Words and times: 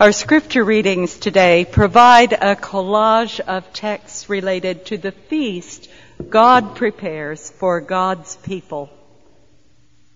Our 0.00 0.12
scripture 0.12 0.64
readings 0.64 1.18
today 1.18 1.66
provide 1.66 2.32
a 2.32 2.56
collage 2.56 3.38
of 3.38 3.70
texts 3.74 4.30
related 4.30 4.86
to 4.86 4.96
the 4.96 5.12
feast 5.12 5.90
God 6.26 6.74
prepares 6.74 7.50
for 7.50 7.82
God's 7.82 8.36
people. 8.36 8.88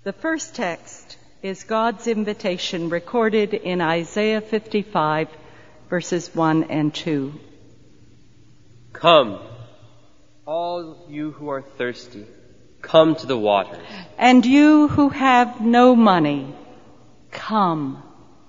The 0.03 0.15
first 0.15 0.55
text 0.55 1.19
is 1.43 1.65
God's 1.65 2.07
invitation 2.07 2.89
recorded 2.89 3.53
in 3.53 3.83
Isaiah 3.83 4.41
55 4.41 5.29
verses 5.91 6.35
1 6.35 6.65
and 6.71 6.95
2. 6.95 7.39
Come, 8.95 9.39
all 10.47 11.05
you 11.11 11.33
who 11.33 11.51
are 11.51 11.61
thirsty, 11.61 12.25
come 12.81 13.17
to 13.17 13.27
the 13.27 13.37
water. 13.37 13.79
And 14.17 14.47
you 14.47 14.89
who 14.89 15.11
have 15.11 15.61
no 15.61 15.95
money, 15.95 16.55
come, 17.31 18.03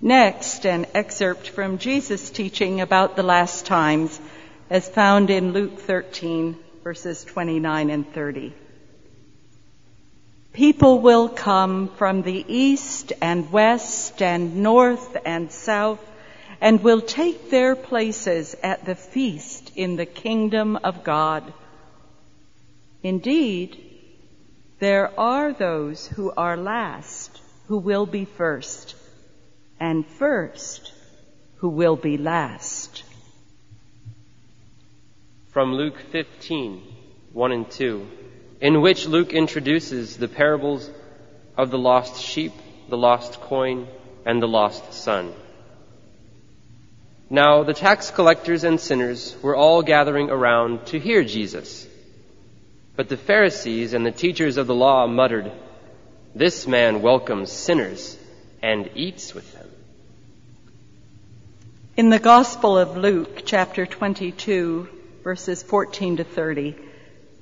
Next, 0.00 0.66
an 0.66 0.86
excerpt 0.94 1.48
from 1.48 1.78
Jesus' 1.78 2.30
teaching 2.30 2.80
about 2.80 3.16
the 3.16 3.22
last 3.22 3.66
times 3.66 4.20
as 4.68 4.88
found 4.88 5.30
in 5.30 5.52
Luke 5.52 5.80
13 5.80 6.56
verses 6.84 7.24
29 7.24 7.88
and 7.88 8.12
30. 8.12 8.52
People 10.52 11.00
will 11.00 11.30
come 11.30 11.88
from 11.88 12.22
the 12.22 12.44
east 12.46 13.14
and 13.22 13.50
west 13.50 14.20
and 14.20 14.56
north 14.56 15.16
and 15.24 15.50
south 15.50 15.98
and 16.60 16.84
will 16.84 17.00
take 17.00 17.50
their 17.50 17.74
places 17.74 18.54
at 18.62 18.84
the 18.84 18.94
feast 18.94 19.72
in 19.74 19.96
the 19.96 20.06
kingdom 20.06 20.76
of 20.76 21.02
God. 21.02 21.52
Indeed, 23.02 23.82
there 24.78 25.18
are 25.18 25.52
those 25.52 26.06
who 26.06 26.30
are 26.36 26.56
last 26.56 27.40
who 27.68 27.78
will 27.78 28.06
be 28.06 28.26
first, 28.26 28.94
and 29.80 30.06
first 30.06 30.92
who 31.56 31.68
will 31.68 31.96
be 31.96 32.16
last. 32.18 33.04
From 35.48 35.74
Luke 35.74 35.98
15, 36.10 36.82
1 37.32 37.52
and 37.52 37.70
2, 37.70 38.06
in 38.60 38.80
which 38.80 39.06
Luke 39.06 39.32
introduces 39.32 40.16
the 40.16 40.28
parables 40.28 40.90
of 41.56 41.70
the 41.70 41.78
lost 41.78 42.20
sheep, 42.20 42.52
the 42.88 42.96
lost 42.96 43.40
coin, 43.40 43.86
and 44.26 44.42
the 44.42 44.48
lost 44.48 44.92
son. 44.92 45.32
Now 47.30 47.62
the 47.62 47.74
tax 47.74 48.10
collectors 48.10 48.64
and 48.64 48.78
sinners 48.78 49.36
were 49.42 49.56
all 49.56 49.82
gathering 49.82 50.30
around 50.30 50.86
to 50.86 50.98
hear 50.98 51.24
Jesus. 51.24 51.88
But 52.96 53.08
the 53.08 53.16
Pharisees 53.16 53.92
and 53.92 54.04
the 54.06 54.12
teachers 54.12 54.56
of 54.56 54.66
the 54.66 54.74
law 54.74 55.06
muttered, 55.06 55.50
This 56.34 56.66
man 56.66 57.02
welcomes 57.02 57.50
sinners 57.50 58.16
and 58.62 58.90
eats 58.94 59.34
with. 59.34 59.53
In 61.96 62.10
the 62.10 62.18
Gospel 62.18 62.76
of 62.76 62.96
Luke, 62.96 63.42
chapter 63.44 63.86
22, 63.86 64.88
verses 65.22 65.62
14 65.62 66.16
to 66.16 66.24
30, 66.24 66.74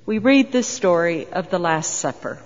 we 0.05 0.19
read 0.19 0.53
the 0.53 0.63
story 0.63 1.27
of 1.33 1.49
the 1.49 1.59
Last 1.59 1.95
Supper. 1.95 2.39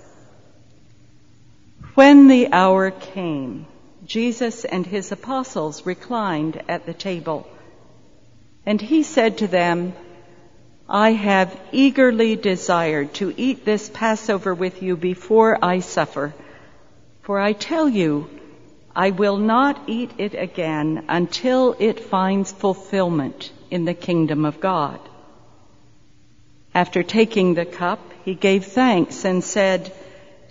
When 1.95 2.29
the 2.29 2.53
hour 2.53 2.91
came, 2.91 3.65
Jesus 4.05 4.63
and 4.63 4.85
his 4.85 5.11
apostles 5.11 5.85
reclined 5.85 6.63
at 6.69 6.85
the 6.85 6.93
table, 6.93 7.45
and 8.65 8.79
he 8.79 9.03
said 9.03 9.39
to 9.39 9.47
them, 9.47 9.91
I 10.87 11.11
have 11.11 11.59
eagerly 11.73 12.37
desired 12.37 13.15
to 13.15 13.33
eat 13.35 13.65
this 13.65 13.91
Passover 13.93 14.55
with 14.55 14.81
you 14.81 14.95
before 14.95 15.59
I 15.61 15.81
suffer. 15.81 16.33
For 17.23 17.37
I 17.37 17.51
tell 17.51 17.89
you, 17.89 18.29
I 18.97 19.11
will 19.11 19.37
not 19.37 19.79
eat 19.85 20.11
it 20.17 20.33
again 20.33 21.05
until 21.07 21.75
it 21.77 21.99
finds 21.99 22.51
fulfillment 22.51 23.51
in 23.69 23.85
the 23.85 23.93
kingdom 23.93 24.43
of 24.43 24.59
God. 24.59 24.99
After 26.73 27.03
taking 27.03 27.53
the 27.53 27.65
cup, 27.65 27.99
he 28.25 28.33
gave 28.33 28.65
thanks 28.65 29.23
and 29.23 29.43
said, 29.43 29.93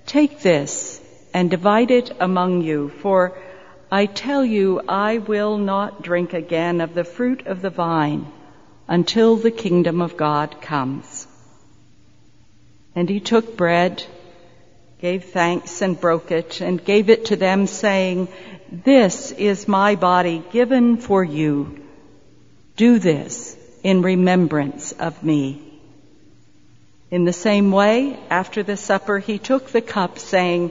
Take 0.06 0.42
this 0.42 1.00
and 1.34 1.50
divide 1.50 1.90
it 1.90 2.12
among 2.20 2.62
you, 2.62 2.90
for 3.00 3.36
I 3.90 4.06
tell 4.06 4.44
you, 4.44 4.80
I 4.88 5.18
will 5.18 5.58
not 5.58 6.02
drink 6.02 6.32
again 6.32 6.80
of 6.80 6.94
the 6.94 7.02
fruit 7.04 7.48
of 7.48 7.62
the 7.62 7.70
vine 7.70 8.30
until 8.86 9.34
the 9.34 9.50
kingdom 9.50 10.00
of 10.00 10.16
God 10.16 10.60
comes. 10.60 11.26
And 12.94 13.08
he 13.08 13.18
took 13.18 13.56
bread, 13.56 14.04
gave 15.00 15.24
thanks 15.24 15.82
and 15.82 16.00
broke 16.00 16.30
it, 16.30 16.60
and 16.60 16.84
gave 16.84 17.10
it 17.10 17.26
to 17.26 17.36
them, 17.36 17.66
saying, 17.66 18.28
This 18.70 19.32
is 19.32 19.68
my 19.68 19.94
body 19.94 20.42
given 20.52 20.96
for 20.96 21.22
you. 21.22 21.82
Do 22.76 22.98
this 22.98 23.56
in 23.82 24.02
remembrance 24.02 24.92
of 24.92 25.22
me. 25.22 25.62
In 27.10 27.24
the 27.24 27.32
same 27.32 27.70
way, 27.70 28.18
after 28.30 28.62
the 28.62 28.76
supper, 28.76 29.18
he 29.18 29.38
took 29.38 29.68
the 29.68 29.80
cup, 29.80 30.18
saying, 30.18 30.70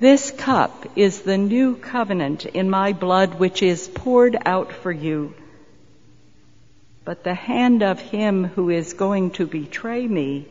This 0.00 0.30
cup 0.30 0.86
is 0.96 1.22
the 1.22 1.38
new 1.38 1.76
covenant 1.76 2.46
in 2.46 2.70
my 2.70 2.92
blood, 2.92 3.34
which 3.34 3.62
is 3.62 3.88
poured 3.88 4.36
out 4.46 4.72
for 4.72 4.92
you 4.92 5.34
but 7.08 7.24
the 7.24 7.32
hand 7.32 7.82
of 7.82 7.98
him 7.98 8.44
who 8.44 8.68
is 8.68 8.92
going 8.92 9.30
to 9.30 9.46
betray 9.46 10.06
me 10.06 10.46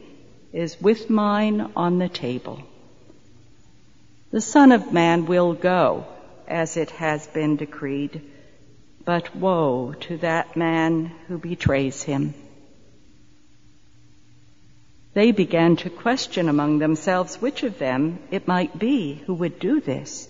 is 0.51 0.81
with 0.81 1.07
mine 1.07 1.71
on 1.75 1.99
the 1.99 2.09
table. 2.09 2.59
The 4.29 4.41
Son 4.41 4.73
of 4.73 4.91
Man 4.91 5.25
will 5.25 5.53
go 5.53 6.05
as 6.47 6.75
it 6.75 6.91
has 6.91 7.25
been 7.27 7.55
decreed, 7.55 8.21
but 9.05 9.33
woe 9.35 9.93
to 10.01 10.17
that 10.17 10.57
man 10.57 11.11
who 11.27 11.37
betrays 11.37 12.03
him. 12.03 12.33
They 15.13 15.31
began 15.31 15.77
to 15.77 15.89
question 15.89 16.49
among 16.49 16.79
themselves 16.79 17.41
which 17.41 17.63
of 17.63 17.79
them 17.79 18.19
it 18.29 18.47
might 18.47 18.77
be 18.77 19.23
who 19.25 19.33
would 19.33 19.59
do 19.59 19.79
this. 19.79 20.27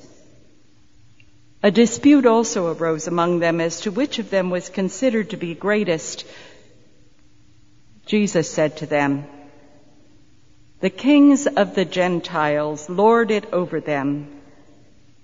A 1.63 1.71
dispute 1.71 2.27
also 2.27 2.71
arose 2.71 3.07
among 3.07 3.39
them 3.39 3.59
as 3.59 3.81
to 3.81 3.91
which 3.91 4.19
of 4.19 4.29
them 4.29 4.51
was 4.51 4.69
considered 4.69 5.31
to 5.31 5.37
be 5.37 5.55
greatest. 5.55 6.23
Jesus 8.05 8.49
said 8.49 8.77
to 8.77 8.85
them, 8.85 9.25
The 10.79 10.89
kings 10.91 11.47
of 11.47 11.73
the 11.73 11.85
Gentiles 11.85 12.87
lord 12.87 13.31
it 13.31 13.51
over 13.51 13.79
them, 13.79 14.41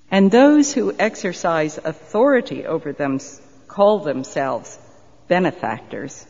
and 0.09 0.31
those 0.31 0.73
who 0.73 0.95
exercise 0.97 1.77
authority 1.77 2.65
over 2.65 2.91
them 2.91 3.19
call 3.67 3.99
themselves 3.99 4.79
benefactors. 5.27 6.25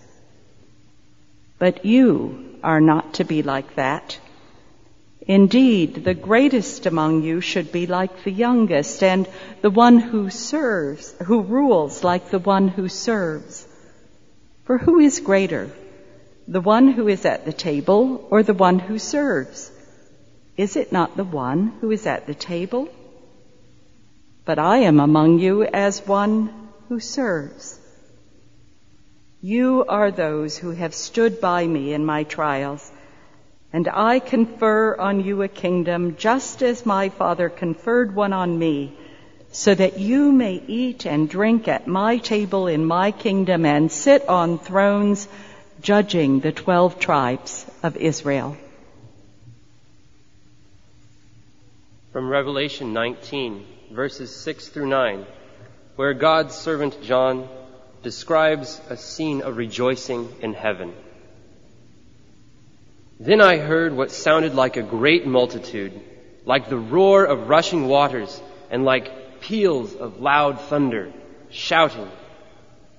But 1.58 1.86
you 1.86 2.58
are 2.64 2.82
not 2.82 3.14
to 3.16 3.24
be 3.24 3.44
like 3.44 3.76
that. 3.76 4.20
Indeed, 5.26 6.04
the 6.04 6.14
greatest 6.14 6.86
among 6.86 7.24
you 7.24 7.40
should 7.40 7.72
be 7.72 7.88
like 7.88 8.26
the 8.26 8.32
youngest, 8.32 9.02
and 9.04 9.26
the 9.62 9.70
one 9.70 10.00
who 10.00 10.30
serves, 10.30 11.16
who 11.24 11.44
rules 11.44 12.04
like 12.04 12.30
the 12.30 12.40
one 12.40 12.68
who 12.68 12.90
serves. 12.90 13.66
For 14.66 14.78
who 14.78 15.00
is 15.00 15.22
greater, 15.22 15.72
the 16.48 16.62
one 16.62 16.90
who 16.90 17.08
is 17.08 17.26
at 17.26 17.46
the 17.46 17.54
table 17.54 18.28
or 18.30 18.44
the 18.44 18.54
one 18.54 18.80
who 18.80 19.00
serves? 19.00 19.72
Is 20.58 20.76
it 20.76 20.92
not 20.92 21.18
the 21.18 21.24
one 21.24 21.74
who 21.82 21.92
is 21.92 22.06
at 22.06 22.28
the 22.28 22.36
table? 22.36 22.90
But 24.46 24.60
I 24.60 24.80
am 24.80 25.00
among 25.00 25.40
you 25.40 25.64
as 25.64 26.06
one 26.06 26.70
who 26.90 27.00
serves. 27.00 27.80
You 29.42 29.86
are 29.88 30.12
those 30.12 30.58
who 30.58 30.72
have 30.72 30.94
stood 30.94 31.42
by 31.42 31.66
me 31.66 31.94
in 31.94 32.06
my 32.06 32.24
trials 32.24 32.92
and 33.74 33.90
I 33.90 34.20
confer 34.20 34.96
on 34.96 35.24
you 35.26 35.42
a 35.42 35.48
kingdom 35.48 36.16
just 36.16 36.62
as 36.62 36.86
my 36.86 37.10
Father 37.10 37.50
conferred 37.50 38.16
one 38.16 38.32
on 38.32 38.60
me, 38.60 38.96
so 39.52 39.74
that 39.74 39.98
you 39.98 40.32
may 40.32 40.62
eat 40.68 41.08
and 41.08 41.28
drink 41.28 41.68
at 41.68 41.88
my 41.88 42.18
table 42.18 42.68
in 42.68 42.86
my 42.86 43.12
kingdom 43.12 43.66
and 43.66 43.92
sit 43.92 44.30
on 44.30 44.60
thrones 44.60 45.28
judging 45.84 46.40
the 46.40 46.54
twelve 46.54 46.98
tribes 46.98 47.66
of 47.84 47.98
Israel. 47.98 48.56
From 52.14 52.30
Revelation 52.30 52.94
19, 52.94 53.66
verses 53.92 54.34
6 54.34 54.70
through 54.70 54.88
9, 54.88 55.26
where 55.98 56.14
God's 56.14 56.56
servant 56.56 57.02
John 57.04 57.50
describes 58.02 58.80
a 58.90 58.96
scene 58.96 59.42
of 59.42 59.58
rejoicing 59.58 60.34
in 60.42 60.54
heaven. 60.54 60.94
Then 63.20 63.42
I 63.42 63.58
heard 63.58 63.94
what 63.94 64.12
sounded 64.12 64.56
like 64.56 64.78
a 64.78 64.84
great 64.84 65.28
multitude, 65.28 66.00
like 66.46 66.70
the 66.70 66.78
roar 66.78 67.26
of 67.26 67.50
rushing 67.50 67.90
waters, 67.90 68.42
and 68.72 68.86
like 68.86 69.42
peals 69.42 69.94
of 69.94 70.22
loud 70.22 70.62
thunder, 70.62 71.12
shouting, 71.50 72.10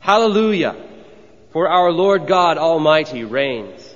Hallelujah! 0.00 0.76
For 1.54 1.68
our 1.68 1.92
Lord 1.92 2.26
God 2.26 2.58
Almighty 2.58 3.22
reigns. 3.22 3.94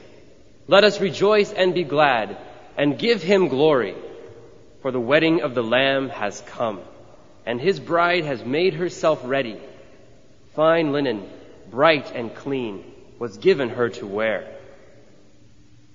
Let 0.69 0.85
us 0.85 1.01
rejoice 1.01 1.53
and 1.53 1.75
be 1.75 1.83
glad, 1.83 2.39
and 2.77 2.97
give 2.97 3.21
him 3.21 3.49
glory, 3.49 3.97
for 4.81 4.93
the 4.93 5.01
wedding 5.01 5.41
of 5.41 5.57
the 5.57 5.63
Lamb 5.65 6.09
has 6.09 6.41
come, 6.43 6.81
and 7.45 7.61
his 7.61 7.81
bride 7.81 8.25
has 8.25 8.45
made 8.45 8.75
herself 8.75 9.21
ready. 9.25 9.61
Fine 10.55 10.93
linen, 10.93 11.29
bright 11.69 12.13
and 12.15 12.33
clean, 12.33 12.85
was 13.19 13.39
given 13.39 13.71
her 13.71 13.89
to 13.89 14.07
wear. 14.07 14.47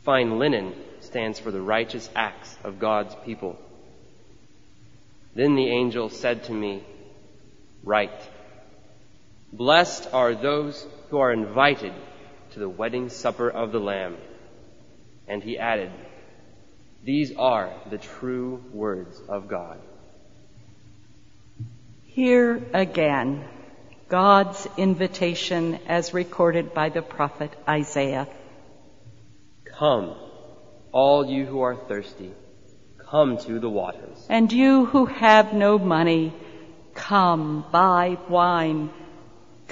Fine 0.04 0.40
linen 0.40 0.74
stands 1.00 1.40
for 1.40 1.52
the 1.52 1.62
righteous 1.62 2.10
acts 2.14 2.58
of 2.66 2.78
God's 2.78 3.16
people. 3.24 3.58
Then 5.34 5.56
the 5.56 5.70
angel 5.70 6.10
said 6.10 6.44
to 6.44 6.52
me, 6.52 6.84
Write, 7.86 8.22
blessed 9.54 10.10
are 10.12 10.36
those 10.36 10.86
who 11.14 11.20
are 11.20 11.32
invited 11.32 11.94
to 12.50 12.60
the 12.60 12.68
wedding 12.68 13.08
supper 13.08 13.48
of 13.48 13.72
the 13.72 13.80
Lamb. 13.80 14.18
And 15.28 15.44
he 15.44 15.60
added, 15.60 15.92
These 17.04 17.36
are 17.38 17.72
the 17.92 18.00
true 18.00 18.64
words 18.74 19.22
of 19.30 19.48
God. 19.48 19.80
Here 22.02 22.60
again, 22.74 23.46
God's 24.10 24.68
invitation 24.76 25.78
as 25.88 26.16
recorded 26.16 26.74
by 26.74 26.90
the 26.90 27.04
prophet 27.04 27.54
Isaiah. 27.70 28.28
Come, 29.66 30.16
all 30.92 31.28
you 31.30 31.46
who 31.46 31.62
are 31.62 31.76
thirsty, 31.76 32.32
come 32.98 33.38
to 33.38 33.60
the 33.60 33.70
waters. 33.70 34.18
And 34.30 34.52
you 34.52 34.88
who 34.88 35.06
have 35.06 35.54
no 35.54 35.78
money, 35.78 36.34
come 36.96 37.66
buy 37.72 38.18
wine. 38.28 38.90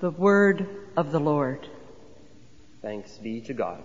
The 0.00 0.10
word 0.10 0.68
of 0.96 1.10
the 1.10 1.18
Lord. 1.18 1.66
Thanks 2.82 3.18
be 3.18 3.40
to 3.42 3.52
God. 3.52 3.82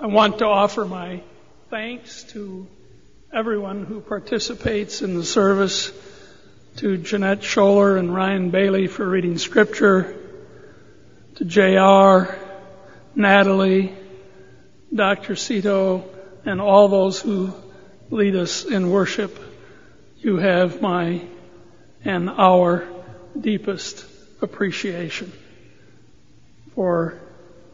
I 0.00 0.06
want 0.06 0.38
to 0.38 0.46
offer 0.46 0.84
my 0.84 1.22
thanks 1.70 2.24
to 2.32 2.66
everyone 3.32 3.84
who 3.84 4.00
participates 4.00 5.00
in 5.00 5.14
the 5.14 5.22
service, 5.22 5.92
to 6.78 6.96
Jeanette 6.96 7.42
Scholer 7.42 7.96
and 7.96 8.12
Ryan 8.12 8.50
Bailey 8.50 8.88
for 8.88 9.08
reading 9.08 9.38
scripture, 9.38 10.16
to 11.36 11.44
J.R., 11.44 12.36
Natalie, 13.14 13.94
Dr. 14.92 15.36
Cito, 15.36 16.10
and 16.44 16.60
all 16.60 16.88
those 16.88 17.20
who 17.20 17.52
lead 18.10 18.34
us 18.34 18.64
in 18.64 18.90
worship. 18.90 19.47
You 20.20 20.36
have 20.38 20.82
my 20.82 21.22
and 22.04 22.28
our 22.28 22.88
deepest 23.38 24.04
appreciation 24.42 25.32
for 26.74 27.20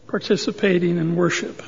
participating 0.07 0.99
in 0.99 1.17
worship. 1.17 1.63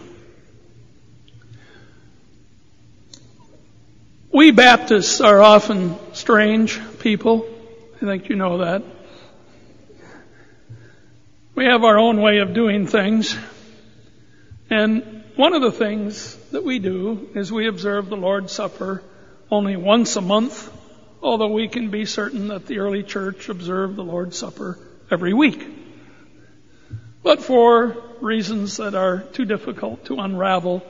We 4.31 4.51
Baptists 4.51 5.23
are 5.23 5.41
often 5.41 5.97
strange 6.13 6.79
people. 6.99 7.49
I 7.97 8.01
think 8.01 8.29
you 8.29 8.37
know 8.37 8.59
that. 8.59 8.83
We 11.55 11.65
have 11.65 11.85
our 11.85 11.99
own 11.99 12.21
way 12.21 12.39
of 12.39 12.53
doing 12.53 12.87
things. 12.87 13.35
And 14.69 15.25
one 15.37 15.55
of 15.55 15.63
the 15.63 15.73
things 15.73 16.37
that 16.51 16.65
we 16.65 16.79
do 16.81 17.31
is 17.35 17.51
we 17.51 17.67
observe 17.67 18.11
the 18.11 18.17
Lord's 18.17 18.53
Supper 18.53 19.03
only 19.51 19.77
once 19.77 20.17
a 20.17 20.21
month, 20.21 20.71
although 21.23 21.53
we 21.53 21.69
can 21.69 21.91
be 21.91 22.05
certain 22.05 22.49
that 22.49 22.67
the 22.67 22.79
early 22.79 23.03
church 23.03 23.49
observed 23.49 23.97
the 23.97 24.05
Lord's 24.05 24.39
Supper 24.39 24.79
every 25.11 25.33
week. 25.33 25.67
But 27.23 27.43
for 27.43 27.97
reasons 28.21 28.77
that 28.79 28.95
are 28.95 29.19
too 29.19 29.45
difficult 29.45 30.07
to 30.07 30.19
unravel, 30.19 30.83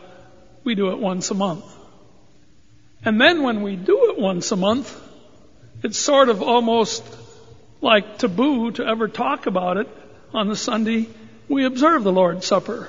we 0.65 0.75
do 0.75 0.91
it 0.91 0.99
once 0.99 1.31
a 1.31 1.35
month. 1.35 1.65
And 3.05 3.21
then 3.21 3.43
when 3.43 3.63
we 3.63 3.77
do 3.77 4.11
it 4.11 4.19
once 4.19 4.53
a 4.53 4.57
month, 4.57 4.95
it's 5.83 5.99
sort 5.99 6.29
of 6.29 6.43
almost 6.43 7.05
like 7.81 8.19
taboo 8.19 8.73
to 8.73 8.87
ever 8.87 9.09
talk 9.09 9.47
about 9.47 9.77
it 9.77 9.89
on 10.33 10.49
the 10.49 10.57
Sunday 10.57 11.09
we 11.49 11.65
observe 11.65 12.03
the 12.03 12.13
Lord's 12.13 12.47
Supper. 12.47 12.89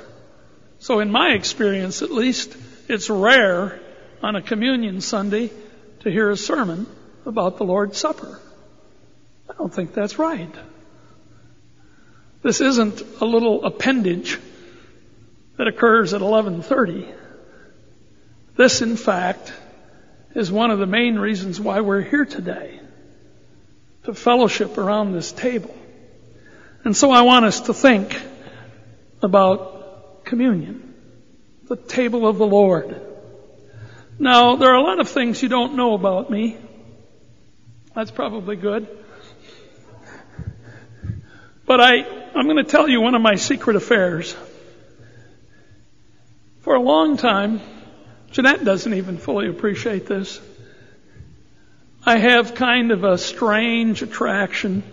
So 0.80 1.00
in 1.00 1.12
my 1.12 1.30
experience 1.30 2.02
at 2.02 2.12
least, 2.12 2.56
it's 2.88 3.10
rare 3.10 3.80
on 4.22 4.36
a 4.36 4.42
communion 4.42 5.02
Sunday 5.02 5.52
to 6.02 6.12
hear 6.12 6.30
a 6.30 6.38
sermon 6.38 6.88
about 7.25 7.58
the 7.58 7.64
Lord's 7.64 7.98
Supper. 7.98 8.40
I 9.50 9.54
don't 9.54 9.74
think 9.74 9.94
that's 9.94 10.18
right. 10.19 10.54
This 12.42 12.62
isn't 12.62 13.02
a 13.22 13.25
little 13.25 13.66
appendage 13.66 14.40
that 15.58 15.68
occurs 15.68 16.13
at 16.13 16.22
11:30. 16.22 17.13
This 18.56 18.82
in 18.82 18.96
fact 18.96 19.53
is 20.36 20.51
one 20.51 20.72
of 20.72 20.80
the 20.80 20.86
main 20.86 21.18
reasons 21.18 21.60
why 21.60 21.82
we're 21.82 22.01
here 22.01 22.25
today. 22.25 22.80
To 24.03 24.13
fellowship 24.13 24.77
around 24.77 25.12
this 25.12 25.32
table. 25.32 25.75
And 26.84 26.96
so 26.96 27.12
I 27.12 27.24
want 27.24 27.46
us 27.46 27.62
to 27.62 27.74
think 27.74 28.20
about 29.22 30.24
communion. 30.24 30.94
The 31.68 31.75
table 31.75 32.27
of 32.27 32.38
the 32.38 32.46
Lord. 32.46 33.07
Now, 34.19 34.55
there 34.55 34.69
are 34.69 34.75
a 34.75 34.81
lot 34.81 35.00
of 35.00 35.09
things 35.09 35.43
you 35.43 35.50
don't 35.50 35.75
know 35.75 35.93
about 35.93 36.31
me. 36.31 36.57
That's 37.93 38.12
probably 38.12 38.55
good. 38.55 38.88
But 41.65 41.81
I, 41.81 42.03
I'm 42.33 42.45
going 42.45 42.57
to 42.57 42.63
tell 42.63 42.88
you 42.88 43.01
one 43.01 43.13
of 43.13 43.21
my 43.21 43.36
secret 43.36 43.75
affairs. 43.75 44.36
For 46.62 46.75
a 46.75 46.81
long 46.81 47.17
time, 47.17 47.62
Jeanette 48.31 48.63
doesn't 48.63 48.93
even 48.93 49.17
fully 49.17 49.50
appreciate 49.50 50.07
this. 50.07 50.41
I 52.05 52.17
have 52.17 52.55
kind 52.55 52.91
of 52.91 53.03
a 53.03 53.17
strange 53.17 54.01
attraction 54.01 54.83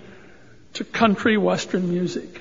to 0.75 0.85
country 0.85 1.37
western 1.37 1.89
music. 1.89 2.41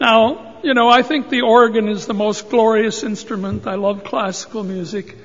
Now, 0.00 0.60
you 0.62 0.74
know, 0.74 0.88
I 0.88 1.02
think 1.02 1.30
the 1.30 1.42
organ 1.42 1.88
is 1.88 2.06
the 2.06 2.14
most 2.14 2.50
glorious 2.50 3.02
instrument. 3.02 3.66
I 3.66 3.76
love 3.76 4.04
classical 4.04 4.62
music. 4.62 5.16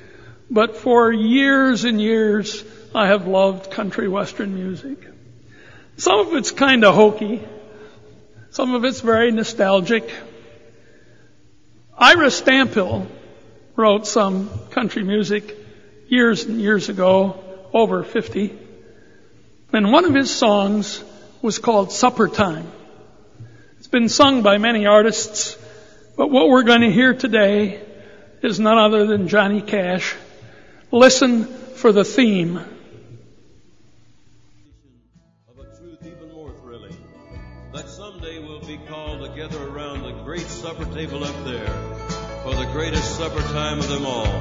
But 0.50 0.76
for 0.76 1.12
years 1.12 1.84
and 1.84 2.00
years, 2.00 2.64
I 2.94 3.08
have 3.08 3.26
loved 3.26 3.70
country 3.70 4.08
western 4.08 4.54
music. 4.54 4.98
Some 5.96 6.20
of 6.20 6.34
it's 6.34 6.50
kind 6.50 6.84
of 6.84 6.94
hokey. 6.94 7.42
Some 8.50 8.74
of 8.74 8.84
it's 8.84 9.00
very 9.00 9.30
nostalgic. 9.30 10.10
Ira 11.96 12.26
Stanphill 12.26 13.06
wrote 13.76 14.06
some 14.06 14.50
country 14.70 15.04
music 15.04 15.56
years 16.08 16.44
and 16.44 16.60
years 16.60 16.88
ago, 16.88 17.42
over 17.72 18.04
50. 18.04 18.58
And 19.72 19.90
one 19.90 20.04
of 20.04 20.14
his 20.14 20.30
songs 20.30 21.02
was 21.40 21.58
called 21.58 21.92
Supper 21.92 22.28
Time. 22.28 22.70
Been 23.92 24.08
sung 24.08 24.42
by 24.42 24.56
many 24.56 24.86
artists, 24.86 25.54
but 26.16 26.30
what 26.30 26.48
we're 26.48 26.62
going 26.62 26.80
to 26.80 26.90
hear 26.90 27.12
today 27.12 27.78
is 28.40 28.58
none 28.58 28.78
other 28.78 29.04
than 29.04 29.28
Johnny 29.28 29.60
Cash. 29.60 30.14
Listen 30.90 31.44
for 31.44 31.92
the 31.92 32.02
theme. 32.02 32.56
Of 32.56 32.64
a 35.58 35.64
truth 35.76 35.98
even 36.06 36.32
more 36.32 36.54
thrilling, 36.62 36.96
that 37.74 37.86
someday 37.86 38.38
we'll 38.38 38.64
be 38.64 38.78
called 38.88 39.28
together 39.28 39.62
around 39.62 40.04
the 40.04 40.22
great 40.24 40.46
supper 40.46 40.86
table 40.86 41.22
up 41.22 41.44
there 41.44 41.68
for 42.44 42.54
the 42.54 42.70
greatest 42.72 43.18
supper 43.18 43.42
time 43.52 43.78
of 43.78 43.88
them 43.90 44.06
all 44.06 44.40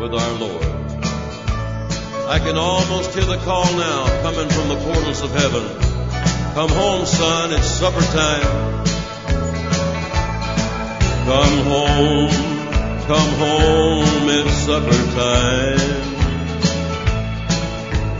with 0.00 0.14
our 0.14 0.38
Lord. 0.38 0.62
I 2.28 2.38
can 2.38 2.56
almost 2.56 3.14
hear 3.16 3.24
the 3.24 3.38
call 3.38 3.64
now 3.72 4.06
coming 4.22 4.48
from 4.48 4.68
the 4.68 4.76
portals 4.76 5.22
of 5.22 5.32
heaven. 5.32 5.93
Come 6.54 6.70
home, 6.70 7.04
son, 7.04 7.52
it's 7.52 7.66
supper 7.66 8.00
time. 8.00 8.84
Come 11.26 11.58
home, 11.66 12.30
come 13.08 13.32
home, 13.42 14.28
it's 14.28 14.54
supper 14.58 15.02
time. 15.16 15.78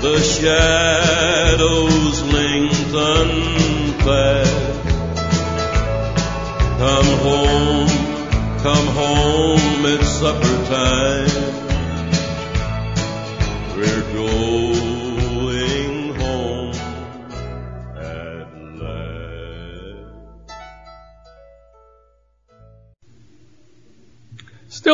The 0.00 0.18
shadows 0.18 2.22
lengthen 2.32 3.30
fast. 4.02 4.82
Come 6.80 7.10
home, 7.22 7.88
come 8.64 8.88
home, 8.96 9.86
it's 9.86 10.08
supper 10.08 10.56
time. 10.66 11.53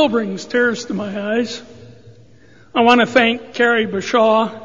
Still 0.01 0.09
brings 0.09 0.47
tears 0.47 0.87
to 0.87 0.95
my 0.95 1.35
eyes. 1.35 1.63
I 2.75 2.81
want 2.81 3.03
to 3.03 3.07
thank 3.07 3.53
Carrie 3.53 3.87
Bashaw 3.87 4.59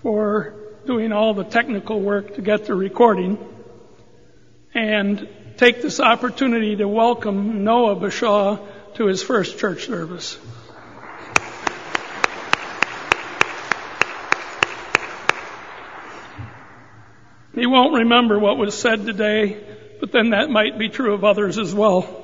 for 0.00 0.54
doing 0.86 1.12
all 1.12 1.34
the 1.34 1.44
technical 1.44 2.00
work 2.00 2.36
to 2.36 2.40
get 2.40 2.64
the 2.64 2.74
recording 2.74 3.36
and 4.72 5.28
take 5.58 5.82
this 5.82 6.00
opportunity 6.00 6.76
to 6.76 6.88
welcome 6.88 7.62
Noah 7.62 7.96
Bashaw 7.96 8.66
to 8.94 9.04
his 9.04 9.22
first 9.22 9.58
church 9.58 9.84
service. 9.84 10.38
He 17.54 17.66
won't 17.66 17.92
remember 17.92 18.38
what 18.38 18.56
was 18.56 18.72
said 18.72 19.04
today, 19.04 19.62
but 20.00 20.10
then 20.10 20.30
that 20.30 20.48
might 20.48 20.78
be 20.78 20.88
true 20.88 21.12
of 21.12 21.22
others 21.22 21.58
as 21.58 21.74
well. 21.74 22.17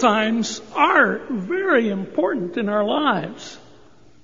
Times 0.00 0.60
are 0.74 1.20
very 1.30 1.88
important 1.88 2.56
in 2.56 2.68
our 2.68 2.84
lives. 2.84 3.58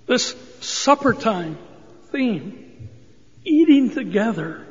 This 0.06 0.36
supper 0.60 1.14
time 1.14 1.58
theme, 2.10 2.88
eating 3.44 3.90
together. 3.90 4.66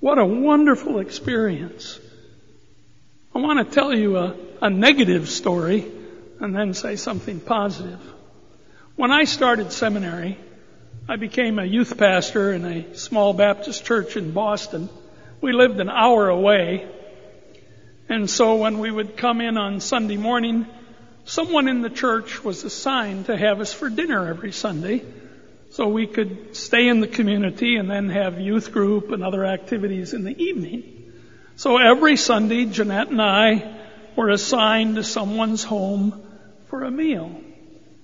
What 0.00 0.18
a 0.18 0.24
wonderful 0.24 1.00
experience. 1.00 1.98
I 3.34 3.40
want 3.40 3.66
to 3.66 3.74
tell 3.74 3.92
you 3.92 4.16
a, 4.16 4.36
a 4.62 4.70
negative 4.70 5.28
story 5.28 5.90
and 6.40 6.54
then 6.54 6.74
say 6.74 6.96
something 6.96 7.40
positive. 7.40 8.00
When 8.96 9.10
I 9.10 9.24
started 9.24 9.72
seminary, 9.72 10.38
I 11.08 11.16
became 11.16 11.58
a 11.58 11.64
youth 11.64 11.98
pastor 11.98 12.52
in 12.52 12.64
a 12.64 12.96
small 12.96 13.32
Baptist 13.32 13.84
church 13.84 14.16
in 14.16 14.32
Boston. 14.32 14.88
We 15.40 15.52
lived 15.52 15.80
an 15.80 15.88
hour 15.88 16.28
away. 16.28 16.86
And 18.08 18.28
so 18.28 18.56
when 18.56 18.78
we 18.78 18.90
would 18.90 19.16
come 19.16 19.40
in 19.40 19.58
on 19.58 19.80
Sunday 19.80 20.16
morning, 20.16 20.66
someone 21.24 21.68
in 21.68 21.82
the 21.82 21.90
church 21.90 22.42
was 22.42 22.64
assigned 22.64 23.26
to 23.26 23.36
have 23.36 23.60
us 23.60 23.72
for 23.72 23.90
dinner 23.90 24.26
every 24.28 24.52
Sunday. 24.52 25.04
So 25.70 25.88
we 25.88 26.06
could 26.06 26.56
stay 26.56 26.88
in 26.88 27.00
the 27.00 27.06
community 27.06 27.76
and 27.76 27.90
then 27.90 28.08
have 28.08 28.40
youth 28.40 28.72
group 28.72 29.10
and 29.10 29.22
other 29.22 29.44
activities 29.44 30.14
in 30.14 30.24
the 30.24 30.42
evening. 30.42 31.12
So 31.56 31.76
every 31.76 32.16
Sunday, 32.16 32.64
Jeanette 32.64 33.08
and 33.08 33.20
I 33.20 33.76
were 34.16 34.30
assigned 34.30 34.96
to 34.96 35.04
someone's 35.04 35.62
home 35.62 36.22
for 36.68 36.84
a 36.84 36.90
meal. 36.90 37.42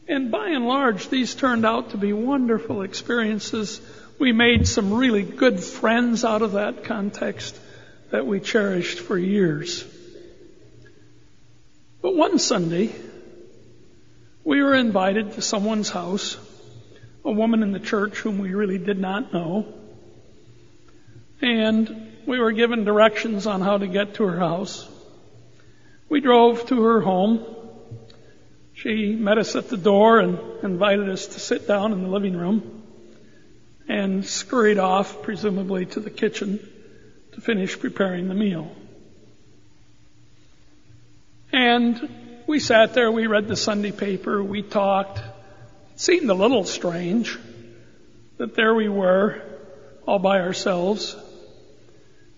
And 0.06 0.30
by 0.30 0.48
and 0.48 0.66
large, 0.66 1.08
these 1.08 1.34
turned 1.34 1.64
out 1.64 1.90
to 1.90 1.96
be 1.96 2.12
wonderful 2.12 2.82
experiences. 2.82 3.80
We 4.18 4.32
made 4.32 4.68
some 4.68 4.92
really 4.92 5.22
good 5.22 5.60
friends 5.60 6.24
out 6.26 6.42
of 6.42 6.52
that 6.52 6.84
context 6.84 7.58
that 8.10 8.26
we 8.26 8.40
cherished 8.40 8.98
for 8.98 9.16
years. 9.16 9.84
But 12.04 12.16
one 12.16 12.38
Sunday, 12.38 12.94
we 14.44 14.62
were 14.62 14.74
invited 14.74 15.32
to 15.32 15.40
someone's 15.40 15.88
house, 15.88 16.36
a 17.24 17.32
woman 17.32 17.62
in 17.62 17.72
the 17.72 17.80
church 17.80 18.18
whom 18.18 18.36
we 18.36 18.52
really 18.52 18.76
did 18.76 18.98
not 18.98 19.32
know, 19.32 19.64
and 21.40 22.12
we 22.26 22.38
were 22.38 22.52
given 22.52 22.84
directions 22.84 23.46
on 23.46 23.62
how 23.62 23.78
to 23.78 23.86
get 23.86 24.16
to 24.16 24.24
her 24.24 24.38
house. 24.38 24.86
We 26.10 26.20
drove 26.20 26.66
to 26.66 26.82
her 26.82 27.00
home. 27.00 27.42
She 28.74 29.14
met 29.14 29.38
us 29.38 29.56
at 29.56 29.70
the 29.70 29.78
door 29.78 30.20
and 30.20 30.38
invited 30.62 31.08
us 31.08 31.28
to 31.28 31.40
sit 31.40 31.66
down 31.66 31.92
in 31.92 32.02
the 32.02 32.10
living 32.10 32.36
room 32.36 32.82
and 33.88 34.26
scurried 34.26 34.76
off, 34.76 35.22
presumably 35.22 35.86
to 35.86 36.00
the 36.00 36.10
kitchen, 36.10 36.60
to 37.32 37.40
finish 37.40 37.78
preparing 37.80 38.28
the 38.28 38.34
meal. 38.34 38.70
And 41.54 42.08
we 42.48 42.58
sat 42.58 42.94
there, 42.94 43.12
we 43.12 43.28
read 43.28 43.46
the 43.46 43.54
Sunday 43.54 43.92
paper, 43.92 44.42
we 44.42 44.60
talked. 44.60 45.18
It 45.18 46.00
seemed 46.00 46.28
a 46.28 46.34
little 46.34 46.64
strange 46.64 47.38
that 48.38 48.56
there 48.56 48.74
we 48.74 48.88
were, 48.88 49.40
all 50.04 50.18
by 50.18 50.40
ourselves. 50.40 51.14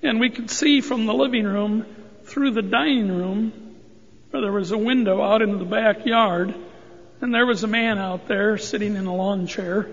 And 0.02 0.20
we 0.20 0.28
could 0.28 0.50
see 0.50 0.82
from 0.82 1.06
the 1.06 1.14
living 1.14 1.46
room 1.46 1.87
through 2.25 2.50
the 2.50 2.61
dining 2.61 3.11
room 3.11 3.54
where 4.32 4.42
there 4.42 4.52
was 4.52 4.70
a 4.73 4.76
window 4.76 5.23
out 5.23 5.40
into 5.40 5.56
the 5.56 5.64
backyard, 5.64 6.54
and 7.23 7.32
there 7.32 7.46
was 7.46 7.64
a 7.64 7.68
man 7.68 7.96
out 7.96 8.28
there 8.28 8.58
sitting 8.58 8.96
in 8.96 9.06
a 9.06 9.14
lawn 9.14 9.46
chair. 9.46 9.88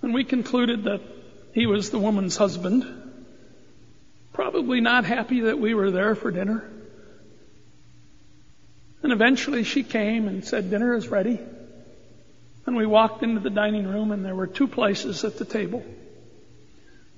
And 0.00 0.14
we 0.14 0.22
concluded 0.22 0.84
that 0.84 1.00
he 1.52 1.66
was 1.66 1.90
the 1.90 1.98
woman's 1.98 2.36
husband. 2.36 2.86
Probably 4.32 4.80
not 4.80 5.04
happy 5.04 5.40
that 5.40 5.58
we 5.58 5.74
were 5.74 5.90
there 5.90 6.14
for 6.14 6.30
dinner. 6.30 6.70
And 9.04 9.12
eventually 9.12 9.64
she 9.64 9.82
came 9.82 10.28
and 10.28 10.42
said, 10.42 10.70
Dinner 10.70 10.94
is 10.94 11.08
ready. 11.08 11.38
And 12.64 12.74
we 12.74 12.86
walked 12.86 13.22
into 13.22 13.38
the 13.38 13.50
dining 13.50 13.86
room, 13.86 14.12
and 14.12 14.24
there 14.24 14.34
were 14.34 14.46
two 14.46 14.66
places 14.66 15.24
at 15.24 15.36
the 15.36 15.44
table 15.44 15.84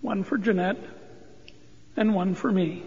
one 0.00 0.25
for 0.25 0.37
Jeanette 0.37 0.83
and 1.97 2.12
one 2.12 2.35
for 2.35 2.50
me. 2.50 2.83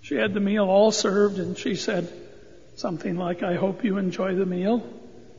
She 0.00 0.16
had 0.16 0.34
the 0.34 0.40
meal 0.40 0.64
all 0.64 0.90
served, 0.90 1.38
and 1.38 1.56
she 1.56 1.76
said 1.76 2.12
something 2.74 3.16
like, 3.16 3.44
I 3.44 3.54
hope 3.54 3.84
you 3.84 3.96
enjoy 3.96 4.34
the 4.34 4.44
meal. 4.44 4.84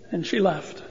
And 0.10 0.26
she 0.26 0.40
left. 0.40 0.82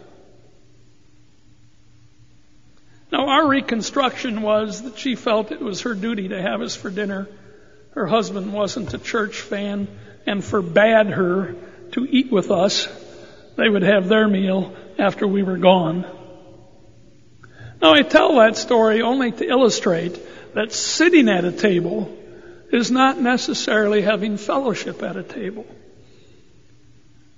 Now, 3.11 3.27
our 3.27 3.49
reconstruction 3.49 4.43
was 4.43 4.83
that 4.83 4.99
she 4.99 5.15
felt 5.15 5.51
it 5.51 5.63
was 5.63 5.81
her 5.81 5.95
duty 5.95 6.29
to 6.29 6.43
have 6.43 6.61
us 6.61 6.77
for 6.77 6.91
dinner. 6.91 7.27
Her 7.93 8.07
husband 8.07 8.53
wasn't 8.53 8.93
a 8.93 8.99
church 8.99 9.41
fan 9.41 9.89
and 10.29 10.45
forbade 10.45 11.09
her 11.09 11.57
to 11.93 12.07
eat 12.09 12.31
with 12.31 12.51
us. 12.51 12.87
They 13.57 13.69
would 13.69 13.83
have 13.83 14.09
their 14.09 14.29
meal 14.29 14.77
after 14.99 15.27
we 15.27 15.43
were 15.43 15.57
gone. 15.57 16.07
Now, 17.81 17.95
I 17.95 18.03
tell 18.03 18.37
that 18.37 18.57
story 18.57 19.03
only 19.03 19.33
to 19.33 19.49
illustrate 19.49 20.21
that 20.55 20.73
sitting 20.73 21.29
at 21.29 21.45
a 21.45 21.53
table 21.53 22.15
is 22.73 22.91
not 22.91 23.21
necessarily 23.21 24.03
having 24.03 24.37
fellowship 24.37 25.03
at 25.03 25.17
a 25.17 25.23
table. 25.23 25.67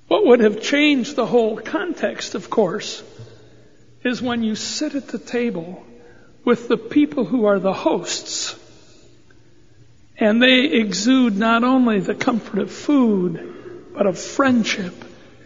What 0.08 0.26
would 0.26 0.40
have 0.40 0.60
changed 0.60 1.14
the 1.14 1.26
whole 1.26 1.56
context, 1.56 2.34
of 2.34 2.50
course, 2.50 3.02
is 4.02 4.20
when 4.20 4.42
you 4.42 4.56
sit 4.56 4.94
at 4.94 5.08
the 5.08 5.18
table 5.18 5.86
with 6.44 6.66
the 6.68 6.76
people 6.76 7.24
who 7.24 7.44
are 7.44 7.60
the 7.60 7.72
hosts. 7.72 8.56
And 10.20 10.42
they 10.42 10.66
exude 10.66 11.36
not 11.36 11.64
only 11.64 12.00
the 12.00 12.14
comfort 12.14 12.58
of 12.58 12.70
food, 12.70 13.90
but 13.94 14.06
of 14.06 14.18
friendship 14.18 14.94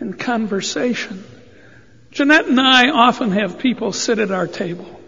and 0.01 0.19
conversation. 0.19 1.23
Jeanette 2.11 2.47
and 2.47 2.61
I 2.61 2.91
often 2.91 3.31
have 3.31 3.61
people 3.61 3.93
sit 3.93 4.19
at 4.19 4.33
our 4.33 4.49
table. 4.49 5.01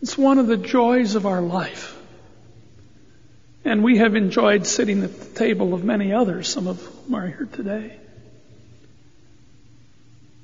It's 0.00 0.16
one 0.16 0.38
of 0.38 0.46
the 0.46 0.56
joys 0.56 1.16
of 1.16 1.26
our 1.26 1.42
life. 1.42 1.96
And 3.64 3.84
we 3.84 3.98
have 3.98 4.16
enjoyed 4.16 4.66
sitting 4.66 5.02
at 5.02 5.20
the 5.20 5.38
table 5.38 5.74
of 5.74 5.84
many 5.84 6.14
others, 6.14 6.48
some 6.48 6.66
of 6.66 6.80
whom 6.80 7.14
are 7.14 7.26
here 7.26 7.48
today. 7.52 7.94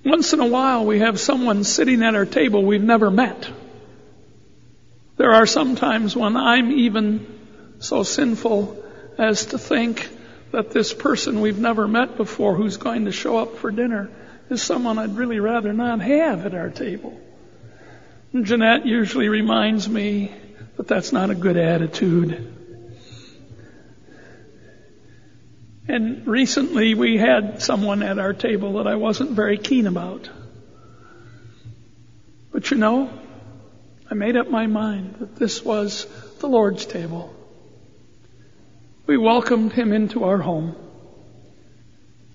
Once 0.04 0.34
in 0.34 0.40
a 0.40 0.46
while, 0.46 0.84
we 0.84 0.98
have 0.98 1.18
someone 1.18 1.64
sitting 1.64 2.02
at 2.02 2.14
our 2.14 2.26
table 2.26 2.62
we've 2.62 2.82
never 2.82 3.10
met. 3.10 3.48
There 5.16 5.32
are 5.32 5.46
some 5.46 5.76
times 5.76 6.14
when 6.14 6.36
I'm 6.36 6.70
even 6.72 7.33
so 7.84 8.02
sinful 8.02 8.82
as 9.18 9.46
to 9.46 9.58
think 9.58 10.08
that 10.52 10.70
this 10.70 10.94
person 10.94 11.40
we've 11.40 11.58
never 11.58 11.86
met 11.88 12.16
before 12.16 12.54
who's 12.54 12.76
going 12.76 13.04
to 13.04 13.12
show 13.12 13.38
up 13.38 13.56
for 13.56 13.70
dinner 13.70 14.10
is 14.50 14.62
someone 14.62 14.98
I'd 14.98 15.16
really 15.16 15.40
rather 15.40 15.72
not 15.72 16.00
have 16.00 16.46
at 16.46 16.54
our 16.54 16.70
table. 16.70 17.20
And 18.32 18.44
Jeanette 18.44 18.86
usually 18.86 19.28
reminds 19.28 19.88
me 19.88 20.32
that 20.76 20.88
that's 20.88 21.12
not 21.12 21.30
a 21.30 21.34
good 21.34 21.56
attitude. 21.56 22.52
And 25.86 26.26
recently 26.26 26.94
we 26.94 27.18
had 27.18 27.62
someone 27.62 28.02
at 28.02 28.18
our 28.18 28.32
table 28.32 28.74
that 28.74 28.86
I 28.86 28.96
wasn't 28.96 29.32
very 29.32 29.58
keen 29.58 29.86
about. 29.86 30.28
But 32.52 32.70
you 32.70 32.76
know, 32.76 33.10
I 34.10 34.14
made 34.14 34.36
up 34.36 34.48
my 34.48 34.66
mind 34.66 35.16
that 35.20 35.36
this 35.36 35.64
was 35.64 36.06
the 36.38 36.48
Lord's 36.48 36.86
table. 36.86 37.34
We 39.06 39.16
welcomed 39.16 39.72
him 39.72 39.92
into 39.92 40.24
our 40.24 40.38
home. 40.38 40.76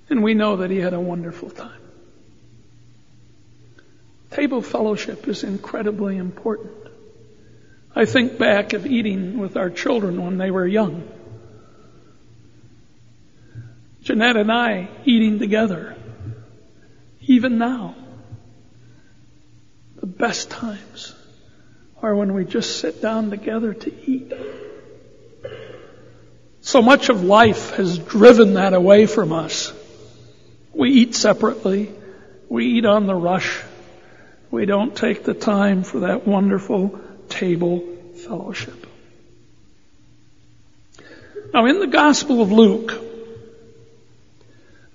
And 0.09 0.23
we 0.23 0.33
know 0.33 0.57
that 0.57 0.71
he 0.71 0.77
had 0.77 0.93
a 0.93 0.99
wonderful 0.99 1.49
time. 1.49 1.81
Table 4.31 4.61
fellowship 4.61 5.27
is 5.27 5.43
incredibly 5.43 6.17
important. 6.17 6.73
I 7.95 8.05
think 8.05 8.37
back 8.37 8.73
of 8.73 8.85
eating 8.85 9.39
with 9.39 9.57
our 9.57 9.69
children 9.69 10.23
when 10.23 10.37
they 10.37 10.51
were 10.51 10.67
young. 10.67 11.07
Jeanette 14.03 14.37
and 14.37 14.51
I 14.51 14.89
eating 15.05 15.39
together. 15.39 15.95
Even 17.21 17.57
now. 17.57 17.95
The 19.97 20.07
best 20.07 20.49
times 20.49 21.13
are 22.01 22.15
when 22.15 22.33
we 22.33 22.45
just 22.45 22.79
sit 22.79 23.01
down 23.01 23.29
together 23.29 23.73
to 23.73 24.09
eat. 24.09 24.31
So 26.69 26.83
much 26.83 27.09
of 27.09 27.23
life 27.23 27.71
has 27.77 27.97
driven 27.97 28.53
that 28.53 28.73
away 28.73 29.07
from 29.07 29.33
us. 29.33 29.73
We 30.71 30.91
eat 30.91 31.15
separately. 31.15 31.91
We 32.47 32.77
eat 32.77 32.85
on 32.85 33.07
the 33.07 33.15
rush. 33.15 33.59
We 34.51 34.67
don't 34.67 34.95
take 34.95 35.23
the 35.23 35.33
time 35.33 35.81
for 35.81 36.01
that 36.01 36.27
wonderful 36.27 36.99
table 37.27 37.79
fellowship. 38.23 38.85
Now 41.55 41.65
in 41.65 41.79
the 41.79 41.87
Gospel 41.87 42.39
of 42.39 42.51
Luke, 42.51 42.93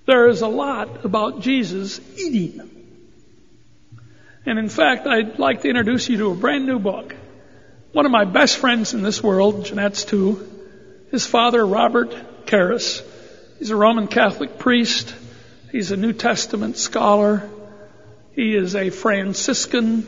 there 0.06 0.28
is 0.28 0.42
a 0.42 0.46
lot 0.46 1.04
about 1.04 1.40
Jesus 1.40 2.00
eating. 2.16 2.70
And 4.46 4.60
in 4.60 4.68
fact, 4.68 5.08
I'd 5.08 5.40
like 5.40 5.62
to 5.62 5.68
introduce 5.68 6.08
you 6.08 6.18
to 6.18 6.30
a 6.30 6.36
brand 6.36 6.66
new 6.66 6.78
book. 6.78 7.16
One 7.90 8.06
of 8.06 8.12
my 8.12 8.26
best 8.26 8.58
friends 8.58 8.94
in 8.94 9.02
this 9.02 9.20
world, 9.20 9.64
Jeanette's 9.64 10.04
too, 10.04 10.53
his 11.14 11.24
father, 11.24 11.64
Robert 11.64 12.10
Karris. 12.44 13.00
He's 13.60 13.70
a 13.70 13.76
Roman 13.76 14.08
Catholic 14.08 14.58
priest. 14.58 15.14
He's 15.70 15.92
a 15.92 15.96
New 15.96 16.12
Testament 16.12 16.76
scholar. 16.76 17.48
He 18.32 18.56
is 18.56 18.74
a 18.74 18.90
Franciscan. 18.90 20.04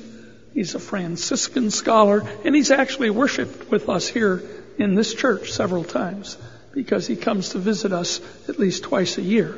He's 0.53 0.75
a 0.75 0.81
Franciscan 0.81 1.71
scholar. 1.71 2.25
And 2.45 2.57
he's 2.57 2.73
actually 2.73 3.11
worshiped 3.11 3.71
with 3.71 3.89
us 3.89 4.09
here 4.09 4.43
in 4.79 4.97
this 4.97 5.15
church 5.15 5.53
several 5.53 5.85
times 5.85 6.37
because 6.73 7.07
he 7.07 7.15
comes 7.15 7.51
to 7.51 7.59
visit 7.59 7.93
us 7.93 8.21
at 8.49 8.59
least 8.59 8.83
twice 8.83 9.17
a 9.17 9.23
year. 9.23 9.57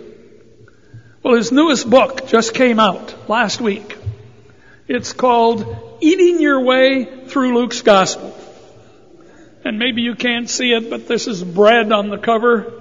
Well, 1.22 1.34
his 1.34 1.50
newest 1.50 1.88
book 1.88 2.26
just 2.26 2.52
came 2.52 2.78
out 2.78 3.26
last 3.26 3.58
week. 3.58 3.96
It's 4.86 5.14
called 5.14 5.98
Eating 6.02 6.42
Your 6.42 6.60
Way 6.60 7.24
Through 7.26 7.54
Luke's 7.54 7.80
Gospel. 7.80 8.37
And 9.64 9.78
maybe 9.78 10.02
you 10.02 10.14
can't 10.14 10.48
see 10.48 10.72
it, 10.72 10.88
but 10.88 11.08
this 11.08 11.26
is 11.26 11.42
bread 11.42 11.92
on 11.92 12.08
the 12.08 12.18
cover. 12.18 12.72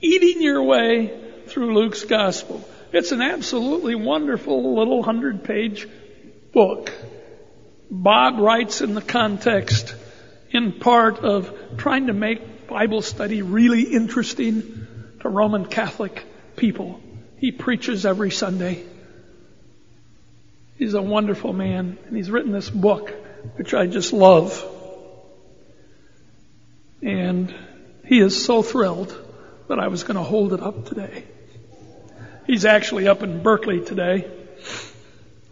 Eating 0.00 0.42
Your 0.42 0.62
Way 0.62 1.20
Through 1.46 1.74
Luke's 1.74 2.04
Gospel. 2.04 2.66
It's 2.92 3.12
an 3.12 3.22
absolutely 3.22 3.94
wonderful 3.94 4.76
little 4.76 5.02
hundred 5.02 5.44
page 5.44 5.88
book. 6.52 6.92
Bob 7.90 8.38
writes 8.38 8.80
in 8.80 8.94
the 8.94 9.02
context 9.02 9.94
in 10.50 10.72
part 10.72 11.18
of 11.18 11.52
trying 11.76 12.06
to 12.06 12.12
make 12.12 12.66
Bible 12.66 13.02
study 13.02 13.42
really 13.42 13.82
interesting 13.82 14.86
to 15.20 15.28
Roman 15.28 15.66
Catholic 15.66 16.24
people. 16.56 17.00
He 17.38 17.52
preaches 17.52 18.06
every 18.06 18.30
Sunday. 18.30 18.84
He's 20.76 20.94
a 20.94 21.02
wonderful 21.02 21.52
man, 21.52 21.98
and 22.06 22.16
he's 22.16 22.30
written 22.30 22.52
this 22.52 22.70
book, 22.70 23.10
which 23.56 23.74
I 23.74 23.86
just 23.86 24.12
love. 24.12 24.64
And 27.02 27.54
he 28.06 28.20
is 28.20 28.44
so 28.44 28.62
thrilled 28.62 29.16
that 29.68 29.78
I 29.78 29.88
was 29.88 30.04
going 30.04 30.16
to 30.16 30.22
hold 30.22 30.52
it 30.52 30.60
up 30.60 30.86
today. 30.86 31.24
He's 32.46 32.64
actually 32.64 33.08
up 33.08 33.22
in 33.22 33.42
Berkeley 33.42 33.84
today, 33.84 34.30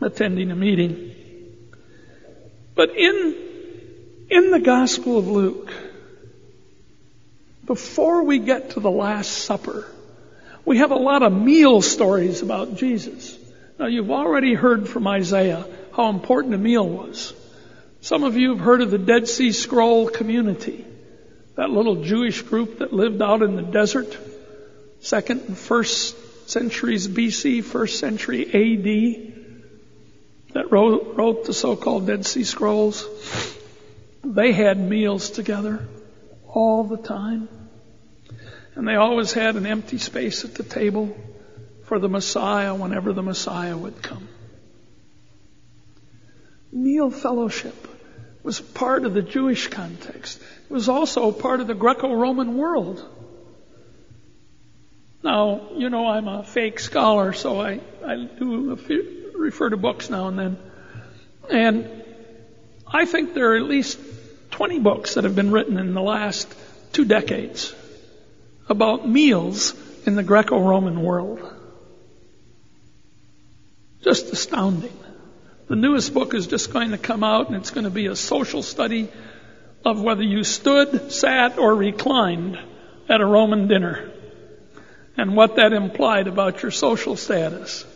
attending 0.01 0.51
a 0.51 0.57
meeting. 0.57 1.15
But 2.75 2.97
in, 2.97 3.35
in 4.31 4.51
the 4.51 4.61
Gospel 4.61 5.19
of 5.19 5.29
Luke, 5.29 5.73
before 7.65 8.25
we 8.25 8.39
get 8.39 8.71
to 8.71 8.81
the 8.81 8.91
Last 8.91 9.31
Supper, 9.31 9.87
we 10.65 10.79
have 10.79 10.91
a 10.91 10.97
lot 10.97 11.23
of 11.23 11.33
meal 11.33 11.83
stories 11.83 12.43
about 12.43 12.77
Jesus. 12.77 13.39
Now 13.79 13.87
you've 13.87 14.11
already 14.11 14.55
heard 14.55 14.89
from 14.89 15.07
Isaiah 15.07 15.67
how 15.95 16.11
important 16.11 16.55
a 16.55 16.59
meal 16.59 16.89
was. 16.89 17.33
Some 18.03 18.25
of 18.25 18.37
you 18.37 18.51
have 18.51 18.61
heard 18.61 18.83
of 18.83 18.91
the 18.91 18.99
Dead 18.99 19.29
Sea 19.29 19.53
Scroll 19.53 20.09
community, 20.09 20.85
that 21.61 21.69
little 21.69 21.97
Jewish 21.97 22.41
group 22.41 22.79
that 22.79 22.91
lived 22.91 23.21
out 23.21 23.43
in 23.43 23.55
the 23.55 23.61
desert, 23.61 24.17
second 25.01 25.43
and 25.43 25.59
first 25.59 26.49
centuries 26.49 27.07
BC, 27.07 27.63
first 27.63 27.99
century 27.99 28.47
AD, 28.47 30.55
that 30.55 30.73
wrote, 30.73 31.17
wrote 31.17 31.45
the 31.45 31.53
so-called 31.53 32.07
Dead 32.07 32.25
Sea 32.25 32.45
Scrolls. 32.45 33.07
They 34.25 34.53
had 34.53 34.79
meals 34.79 35.29
together 35.29 35.87
all 36.49 36.85
the 36.85 36.97
time. 36.97 37.47
And 38.75 38.89
they 38.89 38.95
always 38.95 39.35
had 39.35 39.57
an 39.57 39.67
empty 39.67 39.99
space 39.99 40.47
at 40.47 40.55
the 40.55 40.63
table 40.63 41.15
for 41.85 41.99
the 41.99 42.09
Messiah 42.09 42.75
whenever 42.75 43.13
the 43.13 43.23
Messiah 43.23 43.77
would 43.77 44.01
come. 44.01 44.29
Meal 46.73 47.11
fellowship 47.11 47.90
was 48.43 48.61
part 48.61 49.05
of 49.05 49.15
the 49.15 49.23
Jewish 49.23 49.69
context. 49.69 50.41
It 50.41 50.73
was 50.73 50.89
also 50.89 51.31
part 51.33 51.61
of 51.61 51.67
the 51.67 51.75
Greco-Roman 51.75 52.57
world. 52.57 53.07
Now, 55.23 55.69
you 55.75 55.91
know 55.91 56.07
I'm 56.07 56.29
a 56.29 56.45
fake 56.45 56.81
scholar, 56.81 57.33
so 57.33 57.61
I, 57.61 57.81
I 58.05 58.17
do 58.39 58.79
refer 59.35 59.69
to 59.69 59.77
books 59.77 60.09
now 60.09 60.29
and 60.29 60.39
then. 60.39 60.59
And 61.51 62.05
I 62.87 63.05
think 63.05 63.35
there 63.35 63.53
are 63.53 63.57
at 63.57 63.65
least 63.65 63.99
20 64.53 64.79
books 64.81 65.15
that 65.15 65.25
have 65.25 65.37
been 65.37 65.51
written 65.51 65.79
in 65.79 65.95
the 65.95 66.03
last 66.03 66.53
two 66.93 67.05
decades 67.05 67.75
about 68.69 69.09
meals 69.09 69.75
in 70.07 70.15
the 70.17 70.23
Greco-Roman 70.23 71.03
world. 71.03 71.41
Just 74.03 74.33
astounding. 74.33 74.97
The 75.71 75.77
newest 75.77 76.13
book 76.13 76.35
is 76.35 76.49
just 76.49 76.73
going 76.73 76.91
to 76.91 76.99
come 76.99 77.23
out 77.23 77.47
and 77.47 77.55
it's 77.55 77.71
going 77.71 77.85
to 77.85 77.91
be 77.91 78.07
a 78.07 78.17
social 78.17 78.61
study 78.61 79.09
of 79.85 80.03
whether 80.03 80.25
you 80.25 80.43
stood, 80.43 81.13
sat, 81.13 81.59
or 81.59 81.73
reclined 81.77 82.59
at 83.09 83.21
a 83.21 83.25
Roman 83.25 83.69
dinner 83.69 84.11
and 85.17 85.37
what 85.37 85.55
that 85.57 85.73
implied 85.73 86.27
about 86.27 86.61
your 86.61 86.73
social 86.73 87.15
status. 87.15 87.87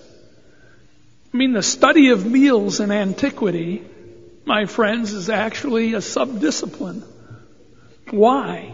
I 1.33 1.37
mean, 1.37 1.53
the 1.53 1.65
study 1.65 2.11
of 2.11 2.25
meals 2.25 2.79
in 2.79 2.93
antiquity, 2.93 3.85
my 4.45 4.67
friends, 4.67 5.13
is 5.13 5.29
actually 5.29 5.95
a 5.95 5.99
subdiscipline. 5.99 7.03
Why? 8.09 8.73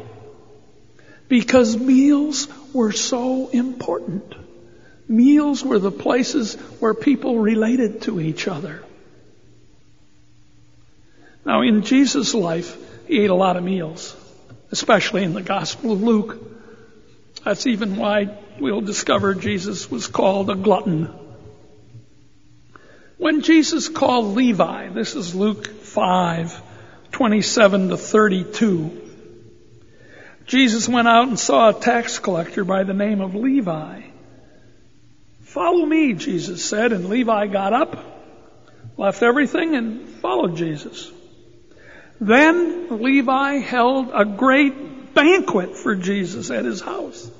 Because 1.27 1.75
meals 1.75 2.49
were 2.75 2.93
so 2.93 3.49
important. 3.49 4.35
Meals 5.09 5.65
were 5.65 5.79
the 5.79 5.91
places 5.91 6.57
where 6.81 6.93
people 6.93 7.39
related 7.39 8.03
to 8.03 8.21
each 8.21 8.47
other. 8.47 8.85
Now, 11.45 11.63
in 11.63 11.83
Jesus' 11.83 12.35
life, 12.35 12.77
he 13.07 13.21
ate 13.21 13.31
a 13.31 13.35
lot 13.35 13.57
of 13.57 13.65
meals, 13.65 14.17
especially 14.71 15.25
in 15.25 15.33
the 15.33 15.43
Gospel 15.43 15.93
of 15.93 16.03
Luke. 16.03 16.39
That's 17.45 17.67
even 17.67 17.97
why 17.97 18.37
we'll 18.59 18.83
discover 18.83 19.35
Jesus 19.35 19.91
was 19.91 20.07
called 20.07 20.51
a 20.51 20.55
glutton. 20.55 21.15
When 23.17 23.43
Jesus 23.43 23.89
called 23.89 24.35
Levi, 24.35 24.89
this 24.89 25.15
is 25.15 25.35
Luke 25.35 25.67
5, 25.67 26.63
27 27.13 27.89
to 27.89 27.97
32, 27.97 29.09
Jesus 30.47 30.89
went 30.89 31.09
out 31.09 31.29
and 31.29 31.39
saw 31.39 31.71
a 31.71 31.81
tax 31.81 32.19
collector 32.19 32.65
by 32.65 32.85
the 32.85 32.95
name 32.95 33.21
of 33.21 33.35
Levi 33.35 34.11
Follow 35.51 35.85
me, 35.85 36.13
Jesus 36.13 36.65
said, 36.65 36.93
and 36.93 37.09
Levi 37.09 37.49
got 37.49 37.73
up, 37.73 38.05
left 38.97 39.21
everything, 39.21 39.75
and 39.75 40.09
followed 40.09 40.57
Jesus. 40.57 41.11
Then 42.21 43.03
Levi 43.03 43.59
held 43.59 44.11
a 44.13 44.27
great 44.27 45.15
banquet 45.15 45.77
for 45.77 45.97
Jesus 45.97 46.51
at 46.51 46.67
his 46.67 46.81
house. 46.83 47.31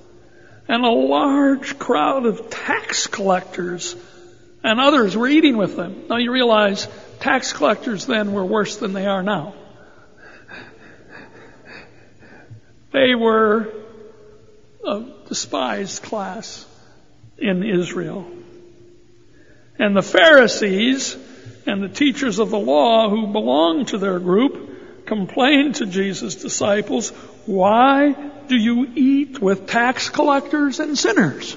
And 0.67 0.85
a 0.85 0.91
large 0.91 1.79
crowd 1.79 2.25
of 2.25 2.49
tax 2.49 3.07
collectors 3.07 3.95
and 4.63 4.81
others 4.81 5.17
were 5.17 5.29
eating 5.29 5.57
with 5.57 5.77
them. 5.77 6.05
Now 6.09 6.17
you 6.17 6.33
realize 6.33 6.89
tax 7.21 7.53
collectors 7.53 8.07
then 8.07 8.33
were 8.33 8.45
worse 8.45 8.77
than 8.77 8.93
they 8.93 9.07
are 9.07 9.23
now. 9.23 9.55
They 12.93 13.15
were 13.15 13.73
a 14.87 15.05
despised 15.29 16.03
class 16.03 16.67
in 17.39 17.63
Israel. 17.63 18.27
And 19.79 19.97
the 19.97 20.03
Pharisees 20.03 21.17
and 21.67 21.83
the 21.83 21.89
teachers 21.89 22.39
of 22.39 22.51
the 22.51 22.59
law 22.59 23.09
who 23.09 23.29
belonged 23.29 23.89
to 23.89 23.99
their 23.99 24.19
group 24.19 24.70
complained 25.11 25.75
to 25.75 25.87
Jesus' 25.87 26.37
disciples, 26.37 27.11
Why 27.45 28.13
do 28.47 28.55
you 28.55 28.93
eat 28.95 29.43
with 29.43 29.67
tax 29.67 30.09
collectors 30.09 30.79
and 30.79 30.97
sinners? 30.97 31.57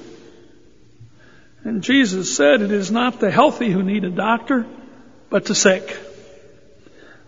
And 1.62 1.80
Jesus 1.80 2.36
said, 2.36 2.62
It 2.62 2.72
is 2.72 2.90
not 2.90 3.20
the 3.20 3.30
healthy 3.30 3.70
who 3.70 3.84
need 3.84 4.02
a 4.02 4.10
doctor, 4.10 4.66
but 5.30 5.44
the 5.44 5.54
sick. 5.54 5.96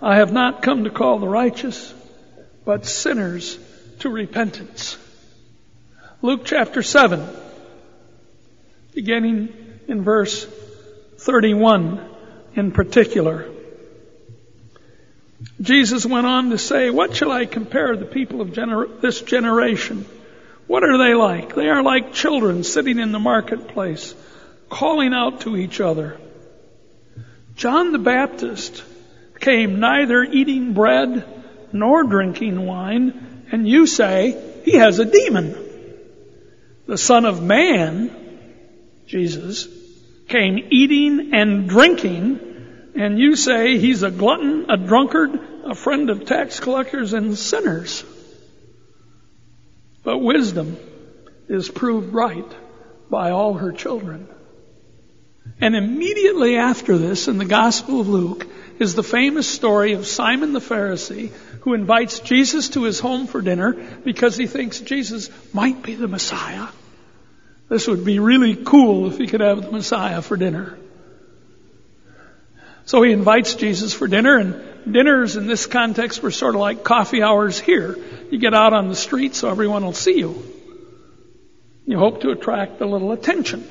I 0.03 0.17
have 0.17 0.33
not 0.33 0.63
come 0.63 0.83
to 0.83 0.91
call 0.91 1.21
the 1.21 1.29
righteous, 1.29 1.95
but 2.65 2.87
sinners 2.87 3.57
to 4.01 4.09
repentance. 4.11 4.99
Luke 6.23 6.41
chapter 6.45 6.83
7, 6.83 7.25
beginning 8.97 9.55
in 9.87 10.03
verse 10.03 10.45
31 11.19 12.05
in 12.57 12.73
particular. 12.73 13.56
Jesus 15.61 16.07
went 16.07 16.27
on 16.27 16.51
to 16.51 16.59
say, 16.59 16.91
What 16.91 17.15
shall 17.15 17.31
I 17.31 17.47
compare 17.47 17.97
the 17.97 18.07
people 18.07 18.41
of 18.41 18.49
gener- 18.49 19.01
this 19.01 19.21
generation? 19.21 20.07
What 20.67 20.83
are 20.83 20.99
they 20.99 21.15
like? 21.15 21.55
They 21.55 21.69
are 21.69 21.83
like 21.83 22.13
children 22.13 22.65
sitting 22.65 22.99
in 22.99 23.13
the 23.13 23.19
marketplace, 23.19 24.15
calling 24.69 25.13
out 25.13 25.43
to 25.43 25.57
each 25.57 25.81
other. 25.81 26.19
John 27.55 27.93
the 27.93 27.99
Baptist 27.99 28.83
came 29.41 29.79
neither 29.79 30.25
eating 30.25 30.73
bread 30.73 31.25
nor 31.73 32.05
drinking 32.05 32.65
wine, 32.65 33.47
and 33.53 33.69
you 33.69 33.87
say, 33.87 34.63
he 34.65 34.73
has 34.73 34.99
a 34.99 35.05
demon. 35.05 35.57
The 36.87 36.99
Son 36.99 37.25
of 37.25 37.43
Man, 37.43 38.11
Jesus, 39.07 39.69
came 40.29 40.69
eating 40.71 41.33
and 41.33 41.69
drinking, 41.69 42.41
and 42.97 43.19
you 43.19 43.37
say 43.37 43.79
he's 43.79 44.03
a 44.03 44.11
glutton, 44.11 44.71
a 44.71 44.77
drunkard, 44.77 45.39
a 45.65 45.75
friend 45.75 46.09
of 46.09 46.25
tax 46.25 46.61
collectors 46.61 47.13
and 47.13 47.37
sinners. 47.37 48.05
But 50.03 50.19
wisdom 50.19 50.79
is 51.49 51.69
proved 51.69 52.15
right 52.15 52.51
by 53.11 53.31
all 53.31 53.55
her 53.55 53.73
children. 53.73 54.29
And 55.61 55.77
immediately 55.77 56.57
after 56.57 56.97
this, 56.97 57.29
in 57.29 57.39
the 57.39 57.45
Gospel 57.45 58.01
of 58.01 58.09
Luke, 58.09 58.47
is 58.79 58.95
the 58.95 59.03
famous 59.03 59.49
story 59.49 59.93
of 59.93 60.07
Simon 60.07 60.53
the 60.53 60.61
Pharisee 60.61 61.33
who 61.61 61.75
invites 61.75 62.21
Jesus 62.21 62.71
to 62.71 62.85
his 62.85 63.01
home 63.01 63.27
for 63.27 63.43
dinner 63.43 63.73
because 64.05 64.37
he 64.37 64.47
thinks 64.47 64.81
Jesus 64.81 65.31
might 65.53 65.83
be 65.83 65.95
the 65.95 66.09
Messiah. 66.09 66.69
This 67.69 67.89
would 67.89 68.05
be 68.05 68.21
really 68.21 68.55
cool 68.55 69.09
if 69.09 69.19
he 69.19 69.27
could 69.27 69.41
have 69.41 69.63
the 69.63 69.73
Messiah 69.73 70.23
for 70.23 70.37
dinner. 70.37 70.79
So 72.87 73.03
he 73.03 73.11
invites 73.11 73.57
Jesus 73.57 73.93
for 73.93 74.07
dinner, 74.07 74.39
and 74.39 74.93
dinners 74.93 75.37
in 75.37 75.49
this 75.49 75.67
context 75.67 76.23
were 76.23 76.31
sort 76.31 76.55
of 76.55 76.61
like 76.61 76.85
coffee 76.85 77.21
hours 77.21 77.59
here. 77.59 77.99
You 78.31 78.39
get 78.39 78.55
out 78.55 78.73
on 78.73 78.89
the 78.89 78.95
street 78.95 79.35
so 79.35 79.51
everyone 79.51 79.85
will 79.85 79.93
see 79.93 80.19
you. 80.19 80.41
You 81.85 81.99
hope 81.99 82.21
to 82.21 82.31
attract 82.31 82.81
a 82.81 82.87
little 82.87 83.11
attention. 83.11 83.69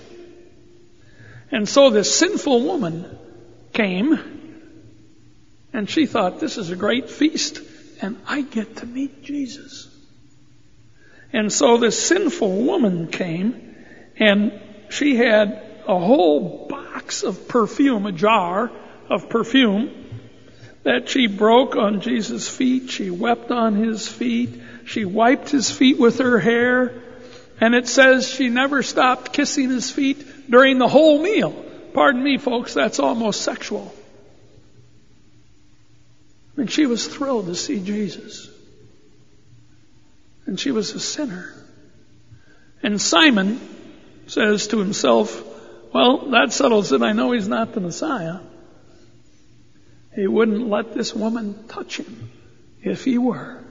And 1.50 1.68
so 1.68 1.92
this 1.92 2.14
sinful 2.14 2.64
woman 2.64 3.18
came, 3.72 4.20
and 5.72 5.90
she 5.90 6.08
thought, 6.08 6.42
this 6.42 6.58
is 6.58 6.70
a 6.70 6.76
great 6.76 7.10
feast, 7.10 7.62
and 8.02 8.18
I 8.28 8.42
get 8.42 8.78
to 8.78 8.86
meet 8.86 9.24
Jesus. 9.24 9.88
And 11.32 11.54
so 11.54 11.78
this 11.78 12.06
sinful 12.06 12.64
woman 12.64 13.08
came, 13.08 13.76
and 14.18 14.60
she 14.90 15.16
had 15.16 15.82
a 15.88 15.98
whole 15.98 16.68
box 16.68 17.24
of 17.24 17.48
perfume, 17.48 18.06
a 18.08 18.12
jar 18.12 18.72
of 19.10 19.30
perfume, 19.30 19.92
that 20.84 21.10
she 21.10 21.28
broke 21.28 21.76
on 21.76 22.02
Jesus' 22.02 22.48
feet. 22.48 22.90
She 22.90 23.10
wept 23.10 23.52
on 23.52 23.76
his 23.76 24.08
feet. 24.08 24.62
She 24.86 25.04
wiped 25.06 25.50
his 25.50 25.72
feet 25.72 25.98
with 25.98 26.20
her 26.20 26.40
hair. 26.40 27.02
And 27.60 27.74
it 27.74 27.88
says 27.88 28.30
she 28.30 28.50
never 28.50 28.84
stopped 28.84 29.34
kissing 29.34 29.70
his 29.70 29.90
feet 29.90 30.50
during 30.50 30.78
the 30.78 30.88
whole 30.88 31.22
meal. 31.22 31.52
Pardon 31.94 32.22
me, 32.22 32.38
folks, 32.38 32.74
that's 32.74 33.00
almost 33.00 33.42
sexual. 33.42 33.94
And 36.58 36.70
she 36.70 36.86
was 36.86 37.08
thrilled 37.08 37.48
to 37.48 37.56
see 37.56 37.80
Jesus. 37.80 38.50
And 40.46 40.60
she 40.60 40.72
was 40.72 40.94
a 40.94 41.00
sinner. 41.00 41.52
And 42.84 43.02
Simon 43.02 43.60
says 44.28 44.68
to 44.68 44.78
himself, 44.78 45.44
Well, 45.94 46.30
that 46.32 46.54
settles 46.54 46.92
it. 46.92 47.02
I 47.02 47.14
know 47.14 47.32
he's 47.32 47.48
not 47.48 47.74
the 47.74 47.82
Messiah. 47.82 48.40
He 50.16 50.28
wouldn't 50.28 50.70
let 50.70 50.94
this 50.94 51.14
woman 51.14 51.68
touch 51.68 51.98
him 51.98 52.32
if 52.82 53.04
he 53.04 53.18
were. 53.18 53.62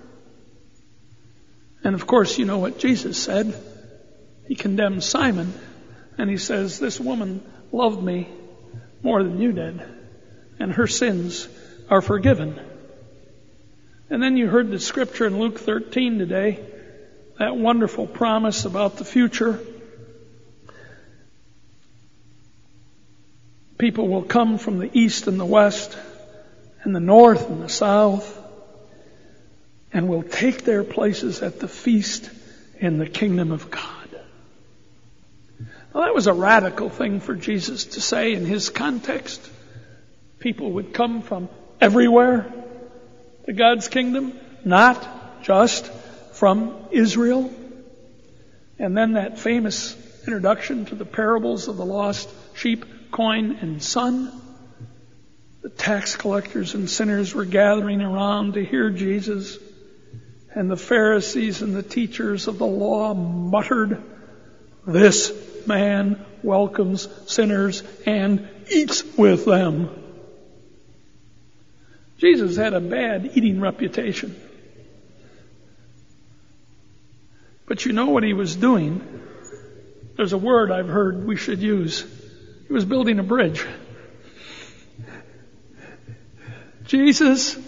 And 1.83 1.94
of 1.94 2.07
course, 2.07 2.38
you 2.38 2.44
know 2.44 2.59
what 2.59 2.78
Jesus 2.78 3.22
said. 3.22 3.54
He 4.46 4.54
condemns 4.54 5.07
Simon 5.07 5.54
and 6.18 6.28
he 6.28 6.37
says, 6.37 6.78
This 6.78 7.00
woman 7.00 7.42
loved 7.72 8.02
me 8.02 8.28
more 9.02 9.22
than 9.22 9.40
you 9.40 9.52
did, 9.52 9.83
and 10.59 10.72
her 10.72 10.87
sins 10.87 11.48
are 11.90 12.00
forgiven. 12.00 12.59
And 14.11 14.22
then 14.22 14.37
you 14.37 14.48
heard 14.48 14.70
the 14.70 14.78
scripture 14.78 15.26
in 15.26 15.38
Luke 15.38 15.59
13 15.59 16.18
today, 16.18 16.64
that 17.38 17.57
wonderful 17.57 18.07
promise 18.07 18.64
about 18.64 18.96
the 18.96 19.04
future. 19.04 19.59
People 23.76 24.09
will 24.09 24.22
come 24.22 24.59
from 24.59 24.78
the 24.78 24.90
east 24.92 25.26
and 25.26 25.38
the 25.40 25.44
west, 25.44 25.96
and 26.85 26.94
the 26.94 27.01
north 27.01 27.49
and 27.51 27.62
the 27.62 27.68
south, 27.68 28.40
and 29.92 30.09
will 30.09 30.23
take 30.23 30.64
their 30.64 30.85
places 30.85 31.42
at 31.42 31.61
the 31.61 31.68
feast 31.68 32.31
in 32.79 32.99
the 32.99 33.07
kingdom 33.07 33.53
of 33.53 33.70
God. 33.70 33.90
Well, 35.92 36.05
that 36.05 36.14
was 36.14 36.27
a 36.27 36.33
radical 36.33 36.90
thing 36.90 37.20
for 37.20 37.35
Jesus 37.35 37.85
to 37.85 38.01
say 38.01 38.35
in 38.35 38.44
his 38.44 38.68
context. 38.68 39.40
People 40.40 40.73
would 40.73 40.92
come 40.92 41.23
from 41.23 41.49
everywhere 41.81 42.53
to 43.47 43.53
God's 43.53 43.88
kingdom, 43.88 44.38
not 44.64 45.42
just 45.42 45.87
from 46.33 46.75
Israel. 46.90 47.53
And 48.79 48.97
then 48.97 49.12
that 49.12 49.38
famous 49.38 49.97
introduction 50.27 50.87
to 50.87 50.97
the 50.97 51.05
parables 51.05 51.68
of 51.68 51.77
the 51.77 51.85
lost 51.85 52.29
sheep, 52.55 53.12
coin, 53.12 53.59
and 53.61 53.81
son. 53.81 54.33
The 55.64 55.70
tax 55.70 56.14
collectors 56.14 56.74
and 56.74 56.90
sinners 56.90 57.35
were 57.35 57.46
gathering 57.46 58.03
around 58.03 58.53
to 58.53 58.64
hear 58.64 58.90
Jesus, 58.90 59.59
and 60.55 60.70
the 60.70 60.77
Pharisees 60.77 61.62
and 61.62 61.74
the 61.74 61.83
teachers 61.83 62.48
of 62.48 62.59
the 62.59 62.66
law 62.66 63.14
muttered, 63.14 64.03
This 64.87 65.33
man 65.66 66.22
welcomes 66.42 67.09
sinners 67.33 67.83
and 68.05 68.46
eats 68.70 69.03
with 69.16 69.46
them. 69.46 69.88
Jesus 72.18 72.59
had 72.59 72.74
a 72.74 72.81
bad 72.81 73.31
eating 73.33 73.59
reputation. 73.59 74.38
But 77.64 77.87
you 77.87 77.92
know 77.92 78.11
what 78.11 78.22
he 78.22 78.35
was 78.35 78.55
doing? 78.55 79.22
There's 80.18 80.35
a 80.35 80.38
word 80.38 80.70
I've 80.70 80.88
heard 80.88 81.27
we 81.27 81.37
should 81.37 81.62
use. 81.62 82.05
He 82.66 82.72
was 82.74 82.85
building 82.85 83.18
a 83.18 83.22
bridge. 83.22 83.64
Jesus 86.85 87.59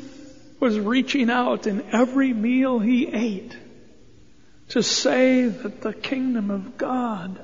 was 0.60 0.78
reaching 0.78 1.30
out 1.30 1.66
in 1.66 1.82
every 1.92 2.32
meal 2.32 2.78
he 2.78 3.06
ate 3.06 3.56
to 4.68 4.82
say 4.82 5.46
that 5.46 5.80
the 5.80 5.92
kingdom 5.92 6.50
of 6.50 6.76
God 6.76 7.38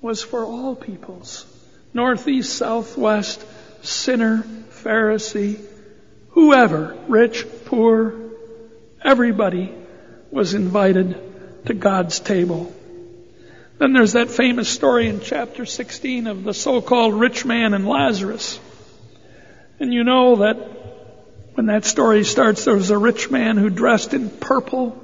was 0.00 0.22
for 0.22 0.44
all 0.44 0.74
peoples. 0.74 1.46
Northeast, 1.94 2.54
southwest, 2.54 3.44
sinner, 3.82 4.44
Pharisee, 4.70 5.60
whoever, 6.30 6.96
rich, 7.08 7.46
poor, 7.66 8.14
everybody 9.02 9.74
was 10.30 10.54
invited 10.54 11.66
to 11.66 11.74
God's 11.74 12.20
table. 12.20 12.72
Then 13.78 13.92
there's 13.92 14.12
that 14.12 14.30
famous 14.30 14.68
story 14.68 15.08
in 15.08 15.20
chapter 15.20 15.66
16 15.66 16.26
of 16.26 16.44
the 16.44 16.54
so-called 16.54 17.14
rich 17.14 17.44
man 17.44 17.74
and 17.74 17.86
Lazarus. 17.86 18.58
And 19.82 19.92
you 19.92 20.04
know 20.04 20.36
that 20.36 20.54
when 21.54 21.66
that 21.66 21.84
story 21.84 22.22
starts, 22.22 22.64
there 22.64 22.76
was 22.76 22.90
a 22.90 22.96
rich 22.96 23.32
man 23.32 23.56
who 23.56 23.68
dressed 23.68 24.14
in 24.14 24.30
purple, 24.30 24.96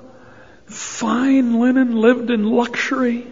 fine 0.67 1.59
linen, 1.59 1.97
lived 1.97 2.31
in 2.31 2.45
luxury. 2.45 3.27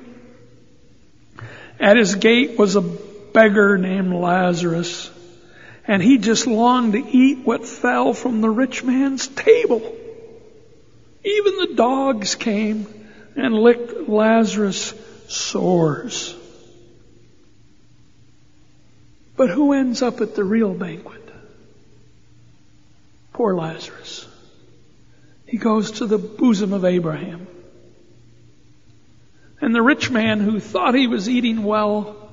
At 1.79 1.97
his 1.97 2.17
gate 2.17 2.59
was 2.59 2.75
a 2.75 2.81
beggar 2.81 3.79
named 3.79 4.13
Lazarus, 4.13 5.09
and 5.87 6.03
he 6.03 6.19
just 6.19 6.49
longed 6.49 6.95
to 6.95 7.07
eat 7.07 7.47
what 7.47 7.65
fell 7.65 8.13
from 8.13 8.41
the 8.41 8.51
rich 8.51 8.83
man's 8.83 9.29
table. 9.29 9.97
Even 11.23 11.57
the 11.59 11.75
dogs 11.77 12.35
came 12.35 12.89
and 13.37 13.55
licked 13.55 14.09
Lazarus' 14.09 14.95
sores. 15.29 16.35
But 19.37 19.51
who 19.51 19.75
ends 19.75 20.03
up 20.03 20.21
at 20.21 20.35
the 20.35 20.43
real 20.43 20.75
banquet? 20.75 21.23
Poor 23.37 23.55
Lazarus. 23.55 24.27
He 25.45 25.59
goes 25.59 25.91
to 25.99 26.07
the 26.07 26.17
bosom 26.17 26.73
of 26.73 26.87
Abraham. 26.87 27.47
And 29.61 29.75
the 29.75 29.83
rich 29.83 30.11
man 30.11 30.41
who 30.41 30.59
thought 30.59 30.95
he 30.95 31.07
was 31.07 31.29
eating 31.29 31.63
well 31.63 32.31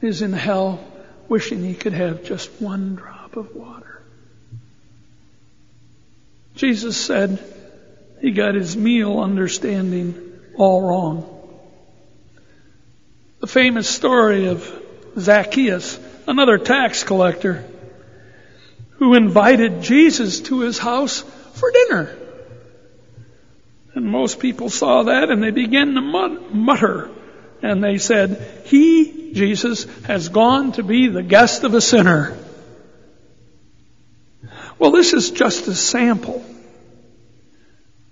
is 0.00 0.22
in 0.22 0.32
hell 0.32 0.82
wishing 1.28 1.62
he 1.62 1.74
could 1.74 1.92
have 1.92 2.24
just 2.24 2.50
one 2.62 2.94
drop 2.94 3.36
of 3.36 3.54
water. 3.54 4.00
Jesus 6.54 6.96
said 6.96 7.38
he 8.22 8.30
got 8.30 8.54
his 8.54 8.74
meal 8.74 9.20
understanding 9.20 10.32
all 10.56 10.80
wrong. 10.80 11.58
The 13.40 13.46
famous 13.46 13.86
story 13.86 14.48
of 14.48 14.66
Zacchaeus, 15.18 16.00
another 16.26 16.56
tax 16.56 17.04
collector, 17.04 17.67
who 18.98 19.14
invited 19.14 19.82
Jesus 19.82 20.40
to 20.42 20.60
his 20.60 20.78
house 20.78 21.20
for 21.54 21.70
dinner. 21.70 22.16
And 23.94 24.06
most 24.06 24.38
people 24.38 24.70
saw 24.70 25.04
that 25.04 25.30
and 25.30 25.42
they 25.42 25.50
began 25.50 25.94
to 25.94 26.00
mutter. 26.00 27.10
And 27.62 27.82
they 27.82 27.98
said, 27.98 28.62
He, 28.66 29.32
Jesus, 29.32 29.84
has 30.02 30.28
gone 30.28 30.72
to 30.72 30.82
be 30.82 31.08
the 31.08 31.22
guest 31.22 31.64
of 31.64 31.74
a 31.74 31.80
sinner. 31.80 32.36
Well, 34.78 34.92
this 34.92 35.12
is 35.12 35.30
just 35.30 35.66
a 35.66 35.74
sample. 35.74 36.44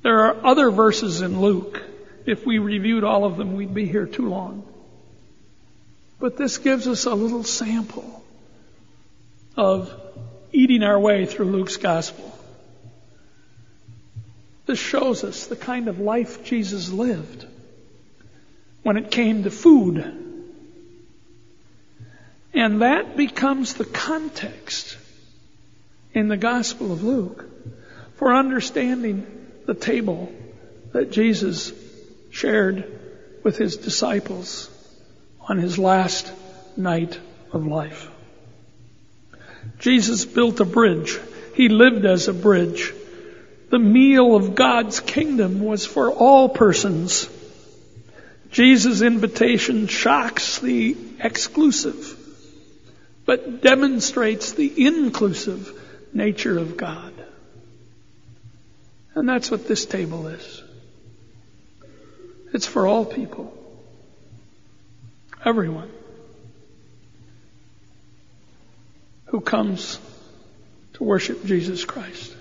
There 0.03 0.27
are 0.27 0.45
other 0.45 0.71
verses 0.71 1.21
in 1.21 1.41
Luke. 1.41 1.83
If 2.27 2.45
we 2.45 2.59
reviewed 2.59 3.05
all 3.05 3.25
of 3.25 3.37
them, 3.37 3.55
we'd 3.55 3.75
be 3.75 3.87
here 3.87 4.07
too 4.07 4.29
long. 4.29 4.65
But 6.19 6.37
this 6.37 6.59
gives 6.59 6.89
us 6.89 7.05
a 7.07 7.15
little 7.15 7.45
sample 7.45 8.25
of 9.57 9.93
eating 10.57 10.83
our 10.83 10.99
way 10.99 11.27
through 11.27 11.51
Luke's 11.51 11.77
gospel. 11.77 12.33
This 14.65 14.79
shows 14.79 15.23
us 15.23 15.49
the 15.49 15.55
kind 15.55 15.87
of 15.87 16.01
life 16.01 16.45
Jesus 16.45 16.91
lived 16.91 17.47
when 18.83 18.97
it 18.97 19.11
came 19.11 19.43
to 19.43 19.51
food. 19.51 19.99
And 22.55 22.81
that 22.81 23.19
becomes 23.19 23.75
the 23.75 23.85
context 23.85 24.97
in 26.15 26.29
the 26.29 26.39
Gospel 26.39 26.91
of 26.91 27.05
Luke 27.05 27.45
for 28.15 28.35
understanding 28.35 29.27
the 29.67 29.75
table 29.75 30.33
that 30.93 31.13
Jesus 31.13 31.71
shared 32.31 32.99
with 33.45 33.59
his 33.59 33.77
disciples 33.77 34.71
on 35.39 35.59
his 35.59 35.79
last 35.79 36.33
night 36.79 37.21
of 37.53 37.67
life. 37.67 38.09
Jesus 39.79 40.25
built 40.25 40.61
a 40.61 40.65
bridge. 40.65 41.19
He 41.55 41.69
lived 41.69 42.05
as 42.05 42.29
a 42.29 42.35
bridge. 42.35 42.93
The 43.71 43.79
meal 43.79 44.37
of 44.37 44.55
God's 44.55 45.01
kingdom 45.01 45.61
was 45.61 45.85
for 45.85 46.11
all 46.11 46.49
persons. 46.49 47.29
Jesus' 48.51 49.03
invitation 49.03 49.87
shocks 49.87 50.61
the 50.61 50.97
exclusive, 51.21 52.17
but 53.25 53.63
demonstrates 53.63 54.53
the 54.53 54.87
inclusive 54.87 55.73
nature 56.13 56.59
of 56.59 56.77
God. 56.77 57.13
And 59.15 59.29
that's 59.29 59.51
what 59.51 59.67
this 59.67 59.87
table 59.87 60.29
is. 60.29 60.63
It's 62.53 62.67
for 62.67 62.87
all 62.87 63.05
people. 63.05 63.53
Everyone 65.45 65.91
who 69.37 69.43
comes 69.43 69.99
to 70.95 71.05
worship 71.05 71.45
Jesus 71.45 71.85
Christ. 71.85 72.35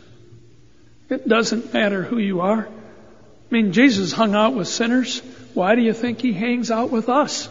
It 1.09 1.27
doesn't 1.27 1.73
matter 1.73 2.01
who 2.03 2.17
you 2.17 2.39
are. 2.39 2.65
I 2.69 3.53
mean, 3.53 3.73
Jesus 3.73 4.13
hung 4.13 4.33
out 4.33 4.55
with 4.55 4.69
sinners. 4.69 5.19
Why 5.53 5.75
do 5.75 5.81
you 5.81 5.91
think 5.91 6.21
he 6.21 6.31
hangs 6.31 6.71
out 6.71 6.91
with 6.91 7.09
us? 7.09 7.49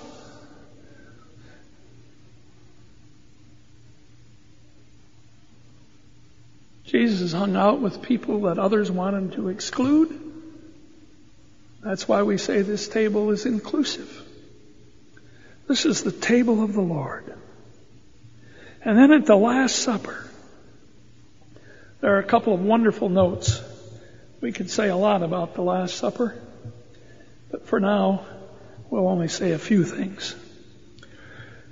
Jesus 6.84 7.34
hung 7.34 7.54
out 7.54 7.82
with 7.82 8.00
people 8.00 8.40
that 8.42 8.58
others 8.58 8.90
wanted 8.90 9.32
to 9.32 9.50
exclude. 9.50 10.18
That's 11.82 12.08
why 12.08 12.22
we 12.22 12.38
say 12.38 12.62
this 12.62 12.88
table 12.88 13.30
is 13.30 13.44
inclusive. 13.44 14.10
This 15.68 15.84
is 15.84 16.02
the 16.02 16.12
table 16.12 16.64
of 16.64 16.72
the 16.72 16.80
Lord. 16.80 17.34
And 18.84 18.98
then 18.98 19.12
at 19.12 19.24
the 19.24 19.36
Last 19.36 19.76
Supper, 19.76 20.28
there 22.00 22.16
are 22.16 22.18
a 22.18 22.24
couple 22.24 22.52
of 22.52 22.60
wonderful 22.60 23.08
notes. 23.08 23.62
We 24.42 24.52
could 24.52 24.70
say 24.70 24.88
a 24.90 24.96
lot 24.96 25.22
about 25.22 25.54
the 25.54 25.62
Last 25.62 25.96
Supper, 25.96 26.38
but 27.50 27.66
for 27.66 27.80
now, 27.80 28.26
we'll 28.90 29.08
only 29.08 29.28
say 29.28 29.52
a 29.52 29.58
few 29.58 29.84
things. 29.84 30.36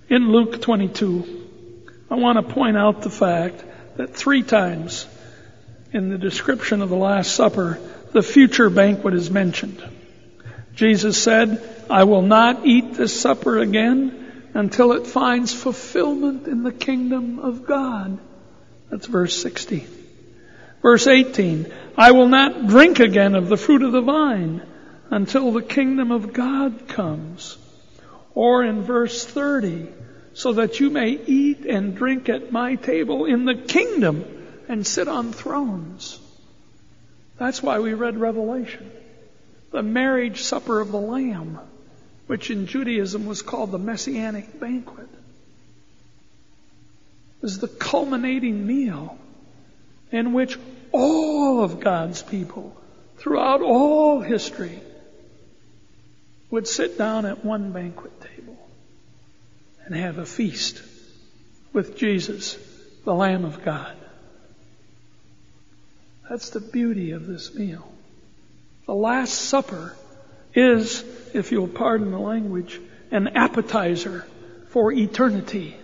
In 0.08 0.32
Luke 0.32 0.62
22, 0.62 1.50
I 2.10 2.14
want 2.14 2.36
to 2.36 2.54
point 2.54 2.78
out 2.78 3.02
the 3.02 3.10
fact 3.10 3.62
that 3.96 4.16
three 4.16 4.42
times 4.42 5.06
in 5.92 6.08
the 6.08 6.16
description 6.16 6.80
of 6.80 6.88
the 6.88 6.96
Last 6.96 7.34
Supper, 7.34 7.78
the 8.12 8.22
future 8.22 8.70
banquet 8.70 9.12
is 9.12 9.30
mentioned. 9.30 9.82
Jesus 10.74 11.22
said, 11.22 11.62
I 11.90 12.04
will 12.04 12.22
not 12.22 12.64
eat 12.64 12.94
this 12.94 13.20
supper 13.20 13.58
again 13.58 14.21
until 14.54 14.92
it 14.92 15.06
finds 15.06 15.52
fulfillment 15.52 16.46
in 16.46 16.62
the 16.62 16.72
kingdom 16.72 17.38
of 17.38 17.66
God. 17.66 18.18
That's 18.90 19.06
verse 19.06 19.40
16. 19.40 19.86
Verse 20.82 21.06
18, 21.06 21.72
I 21.96 22.12
will 22.12 22.28
not 22.28 22.66
drink 22.66 23.00
again 23.00 23.34
of 23.34 23.48
the 23.48 23.56
fruit 23.56 23.82
of 23.82 23.92
the 23.92 24.00
vine 24.00 24.62
until 25.10 25.52
the 25.52 25.62
kingdom 25.62 26.10
of 26.10 26.32
God 26.32 26.88
comes. 26.88 27.56
Or 28.34 28.64
in 28.64 28.82
verse 28.82 29.24
30, 29.24 29.88
so 30.34 30.54
that 30.54 30.80
you 30.80 30.90
may 30.90 31.10
eat 31.10 31.64
and 31.66 31.94
drink 31.94 32.28
at 32.28 32.50
my 32.50 32.74
table 32.76 33.26
in 33.26 33.44
the 33.44 33.54
kingdom 33.54 34.24
and 34.68 34.86
sit 34.86 35.08
on 35.08 35.32
thrones. 35.32 36.18
That's 37.38 37.62
why 37.62 37.78
we 37.78 37.94
read 37.94 38.16
Revelation 38.16 38.90
the 39.72 39.82
marriage 39.82 40.42
supper 40.42 40.80
of 40.80 40.92
the 40.92 41.00
Lamb, 41.00 41.58
which 42.32 42.50
in 42.50 42.66
Judaism 42.66 43.26
was 43.26 43.42
called 43.42 43.70
the 43.70 43.78
Messianic 43.78 44.58
banquet, 44.58 45.10
was 47.42 47.58
the 47.58 47.68
culminating 47.68 48.66
meal 48.66 49.18
in 50.10 50.32
which 50.32 50.58
all 50.92 51.62
of 51.62 51.80
God's 51.80 52.22
people 52.22 52.74
throughout 53.18 53.60
all 53.60 54.22
history 54.22 54.80
would 56.50 56.66
sit 56.66 56.96
down 56.96 57.26
at 57.26 57.44
one 57.44 57.70
banquet 57.70 58.18
table 58.22 58.56
and 59.84 59.94
have 59.94 60.16
a 60.16 60.24
feast 60.24 60.82
with 61.74 61.98
Jesus, 61.98 62.56
the 63.04 63.12
Lamb 63.12 63.44
of 63.44 63.62
God. 63.62 63.94
That's 66.30 66.48
the 66.48 66.60
beauty 66.60 67.10
of 67.10 67.26
this 67.26 67.54
meal. 67.54 67.92
The 68.86 68.94
Last 68.94 69.34
Supper 69.34 69.94
is, 70.54 71.04
if 71.34 71.52
you'll 71.52 71.68
pardon 71.68 72.10
the 72.10 72.18
language, 72.18 72.80
an 73.10 73.28
appetizer 73.28 74.26
for 74.68 74.92
eternity. 74.92 75.76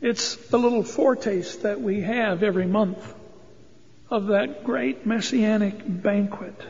It's 0.00 0.36
the 0.36 0.58
little 0.58 0.84
foretaste 0.84 1.62
that 1.62 1.80
we 1.80 2.02
have 2.02 2.42
every 2.42 2.66
month 2.66 3.14
of 4.10 4.26
that 4.26 4.64
great 4.64 5.06
messianic 5.06 5.80
banquet. 5.84 6.60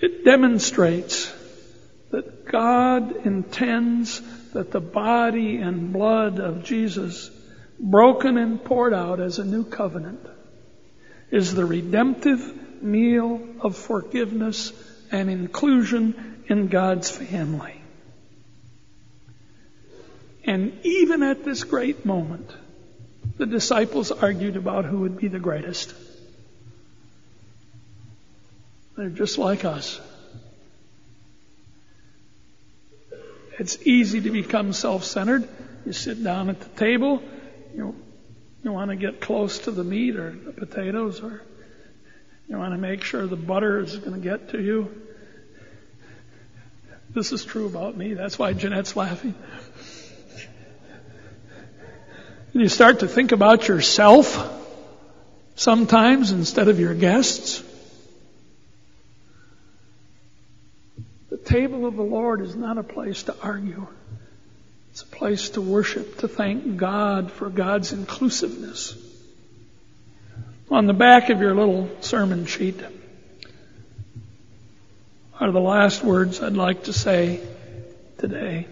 It 0.00 0.24
demonstrates 0.24 1.32
that 2.10 2.46
God 2.46 3.26
intends 3.26 4.22
that 4.52 4.70
the 4.70 4.80
body 4.80 5.56
and 5.56 5.92
blood 5.92 6.38
of 6.38 6.62
Jesus, 6.62 7.30
broken 7.78 8.38
and 8.38 8.62
poured 8.62 8.94
out 8.94 9.20
as 9.20 9.38
a 9.38 9.44
new 9.44 9.64
covenant, 9.64 10.24
is 11.30 11.54
the 11.54 11.66
redemptive 11.66 12.40
meal 12.82 13.40
of 13.60 13.76
forgiveness 13.76 14.72
and 15.10 15.30
inclusion 15.30 16.42
in 16.48 16.68
God's 16.68 17.10
family. 17.10 17.80
And 20.44 20.78
even 20.84 21.22
at 21.22 21.44
this 21.44 21.64
great 21.64 22.06
moment, 22.06 22.50
the 23.36 23.46
disciples 23.46 24.10
argued 24.10 24.56
about 24.56 24.84
who 24.84 25.00
would 25.00 25.18
be 25.18 25.28
the 25.28 25.38
greatest. 25.38 25.94
They're 28.96 29.10
just 29.10 29.38
like 29.38 29.64
us. 29.64 30.00
It's 33.58 33.78
easy 33.86 34.20
to 34.22 34.30
become 34.30 34.72
self-centered. 34.72 35.48
You 35.84 35.92
sit 35.92 36.22
down 36.22 36.48
at 36.48 36.60
the 36.60 36.68
table, 36.78 37.22
you 37.74 37.94
you 38.62 38.72
want 38.72 38.90
to 38.90 38.96
get 38.96 39.20
close 39.20 39.60
to 39.60 39.70
the 39.70 39.84
meat 39.84 40.16
or 40.16 40.32
the 40.32 40.52
potatoes 40.52 41.22
or 41.22 41.42
You 42.48 42.56
want 42.56 42.72
to 42.72 42.78
make 42.78 43.02
sure 43.02 43.26
the 43.26 43.36
butter 43.36 43.80
is 43.80 43.96
going 43.96 44.14
to 44.14 44.26
get 44.26 44.50
to 44.50 44.62
you. 44.62 45.02
This 47.10 47.32
is 47.32 47.44
true 47.44 47.66
about 47.66 47.96
me. 47.96 48.14
That's 48.14 48.38
why 48.38 48.52
Jeanette's 48.54 48.96
laughing. 48.96 49.34
And 52.52 52.62
you 52.62 52.68
start 52.68 53.00
to 53.00 53.08
think 53.08 53.32
about 53.32 53.68
yourself 53.68 54.54
sometimes 55.56 56.32
instead 56.32 56.68
of 56.68 56.80
your 56.80 56.94
guests. 56.94 57.62
The 61.28 61.36
table 61.36 61.84
of 61.84 61.96
the 61.96 62.02
Lord 62.02 62.40
is 62.40 62.56
not 62.56 62.78
a 62.78 62.82
place 62.82 63.24
to 63.24 63.36
argue. 63.42 63.86
It's 64.90 65.02
a 65.02 65.06
place 65.06 65.50
to 65.50 65.60
worship, 65.60 66.18
to 66.18 66.28
thank 66.28 66.78
God 66.78 67.30
for 67.30 67.50
God's 67.50 67.92
inclusiveness. 67.92 68.96
On 70.70 70.86
the 70.86 70.92
back 70.92 71.30
of 71.30 71.40
your 71.40 71.54
little 71.54 71.88
sermon 72.00 72.44
sheet 72.44 72.78
are 75.40 75.50
the 75.50 75.60
last 75.60 76.04
words 76.04 76.42
I'd 76.42 76.54
like 76.54 76.84
to 76.84 76.92
say 76.92 77.40
today. 78.18 78.66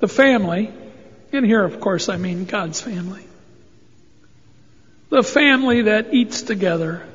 The 0.00 0.08
family, 0.08 0.70
and 1.32 1.46
here 1.46 1.64
of 1.64 1.80
course 1.80 2.10
I 2.10 2.18
mean 2.18 2.44
God's 2.44 2.82
family. 2.82 3.24
The 5.08 5.22
family 5.22 5.82
that 5.82 6.12
eats 6.12 6.42
together 6.42 7.06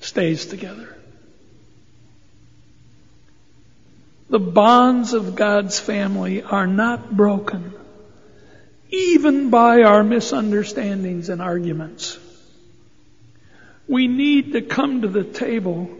stays 0.00 0.46
together. 0.46 0.96
The 4.28 4.38
bonds 4.38 5.12
of 5.12 5.34
God's 5.34 5.80
family 5.80 6.42
are 6.42 6.66
not 6.68 7.16
broken 7.16 7.72
even 8.90 9.50
by 9.50 9.82
our 9.82 10.04
misunderstandings 10.04 11.28
and 11.28 11.42
arguments. 11.42 12.18
We 13.88 14.08
need 14.08 14.52
to 14.52 14.62
come 14.62 15.02
to 15.02 15.08
the 15.08 15.24
table 15.24 15.90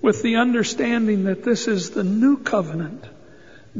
with 0.00 0.22
the 0.22 0.36
understanding 0.36 1.24
that 1.24 1.44
this 1.44 1.68
is 1.68 1.90
the 1.90 2.04
new 2.04 2.38
covenant 2.38 3.04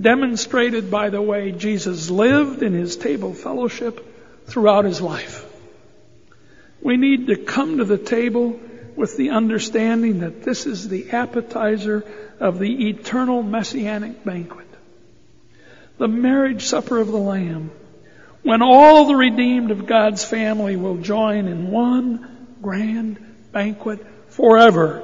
demonstrated 0.01 0.91
by 0.91 1.11
the 1.11 1.21
way 1.21 1.53
Jesus 1.53 2.09
lived 2.09 2.63
in 2.63 2.73
his 2.73 2.97
table 2.97 3.35
fellowship 3.35 4.47
throughout 4.47 4.85
his 4.85 5.01
life. 5.01 5.45
We 6.81 6.97
need 6.97 7.27
to 7.29 7.37
come 7.37 7.79
to 7.79 7.85
the 7.85 7.99
table 7.99 8.59
with 8.97 9.17
the 9.17 9.31
understanding 9.31 10.21
that 10.21 10.43
this 10.43 10.67
is 10.67 10.89
the 10.89 11.11
appetizer 11.11 12.05
of 12.41 12.59
the 12.59 12.89
eternal 12.89 13.43
messianic 13.43 14.25
banquet. 14.25 14.67
The 15.99 16.09
marriage 16.09 16.65
supper 16.65 16.99
of 16.99 17.09
the 17.09 17.19
Lamb 17.19 17.71
when 18.43 18.63
all 18.63 19.07
the 19.07 19.17
redeemed 19.17 19.71
of 19.71 19.87
God's 19.87 20.25
family 20.25 20.77
will 20.77 20.97
join 20.97 21.47
in 21.47 21.71
one 21.71 22.57
grand 22.61 23.19
banquet 23.53 24.05
forever. 24.29 25.03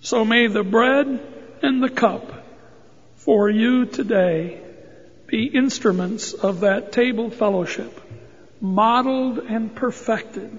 So 0.00 0.24
may 0.24 0.48
the 0.48 0.64
bread 0.64 1.20
and 1.62 1.82
the 1.82 1.88
cup 1.88 2.44
for 3.16 3.48
you 3.48 3.86
today 3.86 4.60
be 5.26 5.46
instruments 5.46 6.34
of 6.34 6.60
that 6.60 6.92
table 6.92 7.30
fellowship, 7.30 8.00
modeled 8.60 9.38
and 9.38 9.74
perfected 9.74 10.58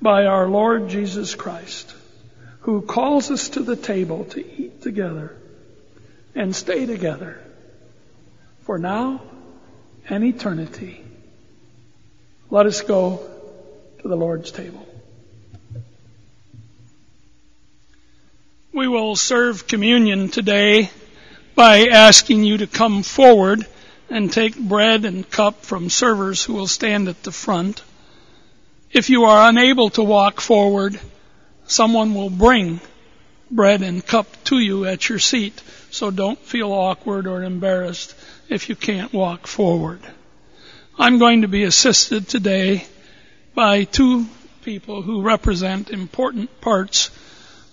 by 0.00 0.26
our 0.26 0.46
Lord 0.46 0.88
Jesus 0.88 1.34
Christ, 1.34 1.94
who 2.60 2.82
calls 2.82 3.30
us 3.30 3.48
to 3.50 3.60
the 3.60 3.76
table 3.76 4.24
to 4.26 4.40
eat 4.40 4.82
together 4.82 5.36
and 6.34 6.54
stay 6.54 6.86
together. 6.86 7.42
For 8.60 8.78
now, 8.78 9.22
and 10.08 10.24
eternity. 10.24 11.04
Let 12.50 12.66
us 12.66 12.80
go 12.82 13.28
to 14.00 14.08
the 14.08 14.16
Lord's 14.16 14.50
table. 14.50 14.86
We 18.72 18.88
will 18.88 19.16
serve 19.16 19.66
communion 19.66 20.28
today 20.28 20.90
by 21.54 21.86
asking 21.86 22.44
you 22.44 22.58
to 22.58 22.66
come 22.66 23.02
forward 23.02 23.66
and 24.10 24.32
take 24.32 24.56
bread 24.56 25.04
and 25.04 25.28
cup 25.28 25.64
from 25.64 25.90
servers 25.90 26.44
who 26.44 26.54
will 26.54 26.66
stand 26.66 27.08
at 27.08 27.22
the 27.22 27.32
front. 27.32 27.82
If 28.92 29.10
you 29.10 29.24
are 29.24 29.48
unable 29.48 29.90
to 29.90 30.02
walk 30.02 30.40
forward, 30.40 31.00
someone 31.66 32.14
will 32.14 32.30
bring 32.30 32.80
bread 33.50 33.82
and 33.82 34.06
cup 34.06 34.26
to 34.44 34.58
you 34.58 34.84
at 34.84 35.08
your 35.08 35.18
seat, 35.18 35.60
so 35.96 36.10
don't 36.10 36.38
feel 36.38 36.72
awkward 36.72 37.26
or 37.26 37.42
embarrassed 37.42 38.14
if 38.50 38.68
you 38.68 38.76
can't 38.76 39.14
walk 39.14 39.46
forward. 39.46 40.00
I'm 40.98 41.18
going 41.18 41.40
to 41.40 41.48
be 41.48 41.64
assisted 41.64 42.28
today 42.28 42.86
by 43.54 43.84
two 43.84 44.26
people 44.62 45.00
who 45.00 45.22
represent 45.22 45.88
important 45.88 46.60
parts 46.60 47.10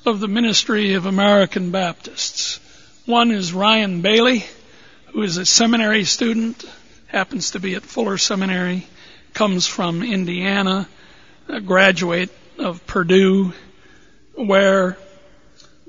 of 0.06 0.22
the 0.22 0.30
ministry 0.30 0.94
of 0.94 1.06
American 1.06 1.72
Baptists. 1.72 2.62
One 3.06 3.30
is 3.30 3.52
Ryan 3.52 4.02
Bailey, 4.02 4.46
who 5.08 5.22
is 5.22 5.36
a 5.36 5.46
seminary 5.46 6.06
student, 6.06 6.64
happens 7.08 7.52
to 7.52 7.60
be 7.60 7.76
at 7.76 7.84
Fuller 7.84 8.18
Seminary, 8.18 8.88
comes 9.34 9.68
from 9.68 10.02
Indiana, 10.02 10.88
a 11.50 11.60
graduate 11.60 12.32
of 12.58 12.88
Purdue, 12.88 13.52
where 14.36 14.98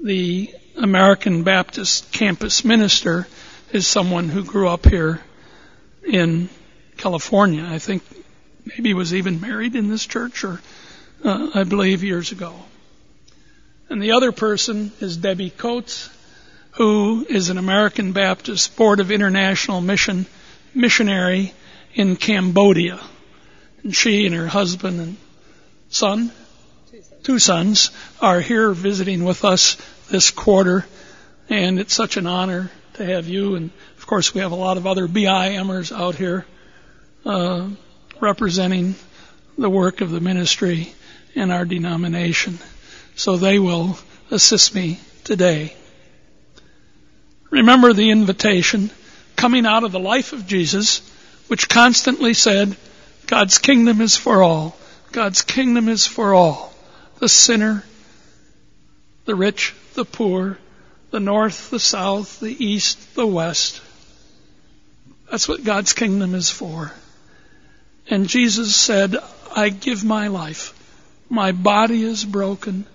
the 0.03 0.53
American 0.77 1.45
Baptist 1.45 2.13
campus 2.13 2.65
minister 2.65 3.27
is 3.73 3.87
someone 3.87 4.29
who 4.29 4.45
grew 4.45 4.69
up 4.69 4.87
here 4.87 5.21
in 6.07 6.49
California. 6.97 7.65
I 7.65 7.79
think 7.79 8.03
maybe 8.65 8.95
was 8.95 9.15
even 9.15 9.41
married 9.41 9.77
in 9.77 9.89
this 9.89 10.05
church, 10.05 10.45
or 10.45 10.61
uh, 11.25 11.51
I 11.55 11.65
believe 11.65 12.03
years 12.03 12.33
ago. 12.33 12.55
And 13.89 14.03
the 14.03 14.13
other 14.13 14.33
person 14.33 14.93
is 15.01 15.17
Debbie 15.17 15.51
Coates, 15.51 16.11
who 16.73 17.25
is 17.29 17.51
an 17.51 17.59
American 17.59 18.13
Baptist 18.13 18.77
Board 18.77 19.01
of 19.01 19.11
International 19.11 19.81
Mission 19.81 20.27
missionary 20.75 21.53
in 21.95 22.17
Cambodia. 22.17 23.01
And 23.83 23.95
she 23.95 24.27
and 24.27 24.35
her 24.35 24.49
husband 24.49 25.01
and 25.01 25.17
son, 25.89 26.33
two 27.23 27.39
sons, 27.39 27.91
are 28.21 28.41
here 28.41 28.73
visiting 28.73 29.25
with 29.25 29.45
us 29.45 29.77
this 30.11 30.31
quarter, 30.31 30.85
and 31.49 31.79
it's 31.79 31.95
such 31.95 32.17
an 32.17 32.27
honor 32.27 32.71
to 32.95 33.05
have 33.05 33.27
you. 33.27 33.57
And 33.57 33.71
of 33.97 34.07
course, 34.07 34.35
we 34.35 34.41
have 34.41 34.53
a 34.53 34.57
lot 34.57 34.77
of 34.77 34.87
other 34.87 35.07
BIMers 35.07 35.97
out 35.97 36.15
here 36.15 36.47
uh, 37.25 37.69
representing 38.21 38.95
the 39.57 39.71
work 39.71 40.01
of 40.01 40.11
the 40.11 40.21
ministry 40.21 40.93
in 41.35 41.51
our 41.51 41.65
denomination. 41.65 42.59
So 43.17 43.37
they 43.37 43.59
will 43.59 43.97
assist 44.31 44.75
me 44.75 45.01
today. 45.25 45.75
Remember 47.51 47.93
the 47.93 48.11
invitation 48.11 48.91
coming 49.37 49.67
out 49.67 49.85
of 49.85 49.93
the 49.93 50.01
life 50.01 50.33
of 50.33 50.47
Jesus, 50.47 51.09
which 51.49 51.69
constantly 51.69 52.35
said, 52.35 52.77
God's 53.27 53.59
kingdom 53.59 54.01
is 54.01 54.17
for 54.17 54.43
all. 54.43 54.77
God's 55.13 55.43
kingdom 55.43 55.89
is 55.89 56.07
for 56.07 56.35
all. 56.35 56.73
The 57.21 57.29
sinner, 57.29 57.85
the 59.25 59.35
rich, 59.35 59.75
the 59.95 60.05
poor, 60.05 60.59
the 61.11 61.21
north, 61.21 61.71
the 61.71 61.81
south, 61.81 62.41
the 62.41 62.65
east, 62.65 63.15
the 63.15 63.27
west. 63.27 63.81
That's 65.31 65.49
what 65.49 65.65
God's 65.65 65.93
kingdom 65.93 66.35
is 66.35 66.51
for. 66.51 66.93
And 68.09 68.29
Jesus 68.29 68.75
said, 68.75 69.17
I 69.55 69.69
give 69.69 70.05
my 70.05 70.29
life. 70.29 70.73
My 71.29 71.53
body 71.53 72.03
is 72.03 72.25
broken. 72.25 72.87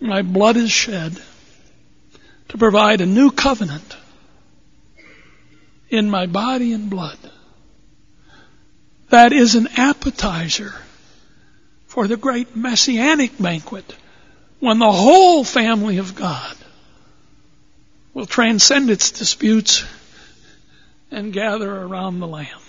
My 0.00 0.22
blood 0.22 0.56
is 0.56 0.70
shed 0.70 1.20
to 2.48 2.58
provide 2.58 3.00
a 3.00 3.06
new 3.06 3.30
covenant 3.30 3.96
in 5.88 6.10
my 6.10 6.26
body 6.26 6.72
and 6.72 6.90
blood. 6.90 7.18
That 9.10 9.32
is 9.32 9.54
an 9.54 9.68
appetizer 9.76 10.74
for 11.86 12.06
the 12.06 12.16
great 12.16 12.54
messianic 12.54 13.38
banquet 13.38 13.94
when 14.60 14.78
the 14.78 14.90
whole 14.90 15.44
family 15.44 15.98
of 15.98 16.14
God 16.14 16.56
will 18.14 18.26
transcend 18.26 18.90
its 18.90 19.12
disputes 19.12 19.84
and 21.10 21.32
gather 21.32 21.72
around 21.72 22.18
the 22.18 22.26
Lamb. 22.26 22.60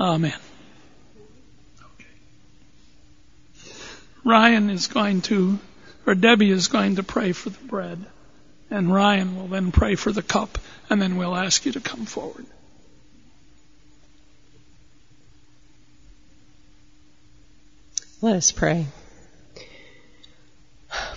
Amen. 0.00 0.38
Ryan 4.24 4.70
is 4.70 4.86
going 4.86 5.20
to, 5.22 5.58
or 6.06 6.14
Debbie 6.14 6.50
is 6.50 6.68
going 6.68 6.96
to 6.96 7.02
pray 7.02 7.32
for 7.32 7.50
the 7.50 7.64
bread, 7.66 8.04
and 8.70 8.92
Ryan 8.92 9.36
will 9.36 9.48
then 9.48 9.70
pray 9.70 9.96
for 9.96 10.10
the 10.10 10.22
cup, 10.22 10.58
and 10.88 11.00
then 11.00 11.16
we'll 11.16 11.36
ask 11.36 11.66
you 11.66 11.72
to 11.72 11.80
come 11.80 12.06
forward. 12.06 12.46
Let 18.22 18.36
us 18.36 18.50
pray. 18.50 18.86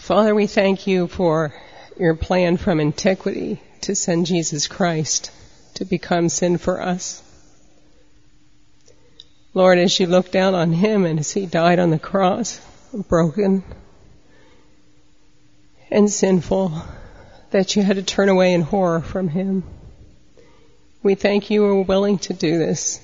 Father, 0.07 0.33
we 0.33 0.47
thank 0.47 0.87
you 0.87 1.07
for 1.07 1.53
your 1.99 2.15
plan 2.15 2.55
from 2.55 2.79
antiquity 2.79 3.61
to 3.81 3.93
send 3.93 4.25
Jesus 4.25 4.65
Christ 4.65 5.31
to 5.73 5.83
become 5.83 6.29
sin 6.29 6.57
for 6.57 6.81
us. 6.81 7.21
Lord, 9.53 9.77
as 9.79 9.99
you 9.99 10.07
look 10.07 10.31
down 10.31 10.55
on 10.55 10.71
him 10.71 11.05
and 11.05 11.19
as 11.19 11.33
he 11.33 11.45
died 11.45 11.77
on 11.79 11.89
the 11.89 11.99
cross, 11.99 12.61
broken 13.09 13.65
and 15.91 16.09
sinful, 16.09 16.71
that 17.51 17.75
you 17.75 17.83
had 17.83 17.97
to 17.97 18.01
turn 18.01 18.29
away 18.29 18.53
in 18.53 18.61
horror 18.61 19.01
from 19.01 19.27
him. 19.27 19.65
We 21.03 21.15
thank 21.15 21.49
you 21.49 21.63
were 21.63 21.81
willing 21.81 22.19
to 22.19 22.33
do 22.33 22.57
this. 22.57 23.01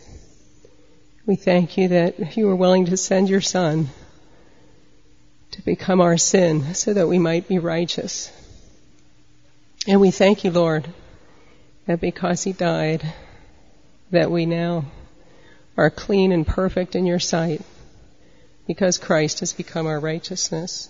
We 1.25 1.35
thank 1.35 1.75
you 1.75 1.89
that 1.89 2.37
you 2.37 2.47
were 2.47 2.55
willing 2.55 2.85
to 2.85 2.95
send 2.95 3.27
your 3.27 3.41
son 3.41 3.89
to 5.53 5.61
become 5.61 6.01
our 6.01 6.17
sin 6.17 6.73
so 6.73 6.93
that 6.93 7.07
we 7.07 7.19
might 7.19 7.47
be 7.47 7.59
righteous. 7.59 8.31
And 9.87 10.01
we 10.01 10.09
thank 10.09 10.43
you, 10.43 10.49
Lord, 10.49 10.87
that 11.85 12.01
because 12.01 12.43
he 12.43 12.53
died, 12.53 13.13
that 14.09 14.31
we 14.31 14.47
now 14.47 14.85
are 15.77 15.91
clean 15.91 16.31
and 16.31 16.45
perfect 16.45 16.95
in 16.95 17.05
your 17.05 17.19
sight 17.19 17.61
because 18.65 18.97
Christ 18.97 19.41
has 19.41 19.53
become 19.53 19.85
our 19.85 19.99
righteousness. 19.99 20.89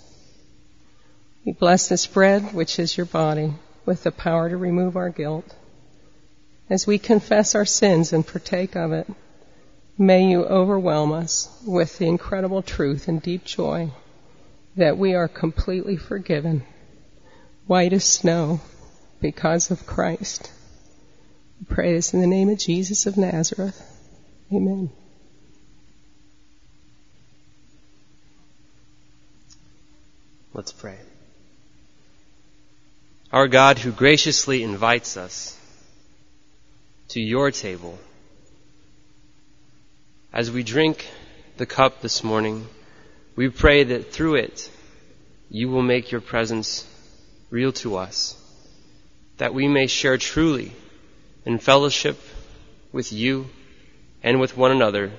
We 1.43 1.51
bless 1.51 1.89
this 1.89 2.07
bread, 2.07 2.53
which 2.53 2.79
is 2.79 2.95
your 2.95 3.05
body, 3.05 3.53
with 3.85 4.03
the 4.03 4.11
power 4.11 4.47
to 4.47 4.55
remove 4.55 4.95
our 4.95 5.09
guilt. 5.09 5.53
As 6.69 6.87
we 6.87 6.99
confess 6.99 7.53
our 7.53 7.65
sins 7.65 8.13
and 8.13 8.25
partake 8.25 8.77
of 8.77 8.93
it, 8.93 9.07
may 9.97 10.29
you 10.29 10.45
overwhelm 10.45 11.11
us 11.11 11.49
with 11.67 11.97
the 11.97 12.07
incredible 12.07 12.61
truth 12.61 13.09
and 13.09 13.21
deep 13.21 13.43
joy 13.43 13.91
that 14.75 14.97
we 14.97 15.13
are 15.13 15.27
completely 15.27 15.97
forgiven, 15.97 16.63
white 17.67 17.93
as 17.93 18.03
snow, 18.03 18.61
because 19.21 19.71
of 19.71 19.85
Christ. 19.85 20.51
We 21.59 21.73
pray 21.73 21.93
this 21.93 22.13
in 22.13 22.21
the 22.21 22.27
name 22.27 22.49
of 22.49 22.57
Jesus 22.57 23.05
of 23.05 23.17
Nazareth. 23.17 23.81
Amen. 24.51 24.91
Let's 30.53 30.71
pray. 30.71 30.97
Our 33.31 33.47
God 33.47 33.79
who 33.79 33.91
graciously 33.91 34.61
invites 34.61 35.17
us 35.17 35.57
to 37.09 37.19
your 37.19 37.49
table, 37.49 37.97
as 40.31 40.51
we 40.51 40.61
drink 40.61 41.07
the 41.57 41.65
cup 41.65 42.01
this 42.01 42.23
morning, 42.23 42.67
we 43.35 43.49
pray 43.49 43.83
that 43.83 44.11
through 44.11 44.35
it 44.35 44.69
you 45.49 45.69
will 45.69 45.81
make 45.81 46.11
your 46.11 46.21
presence 46.21 46.87
real 47.49 47.71
to 47.71 47.95
us, 47.97 48.35
that 49.37 49.53
we 49.53 49.67
may 49.67 49.87
share 49.87 50.17
truly 50.17 50.71
in 51.45 51.59
fellowship 51.59 52.19
with 52.91 53.13
you 53.13 53.47
and 54.23 54.39
with 54.39 54.57
one 54.57 54.71
another 54.71 55.11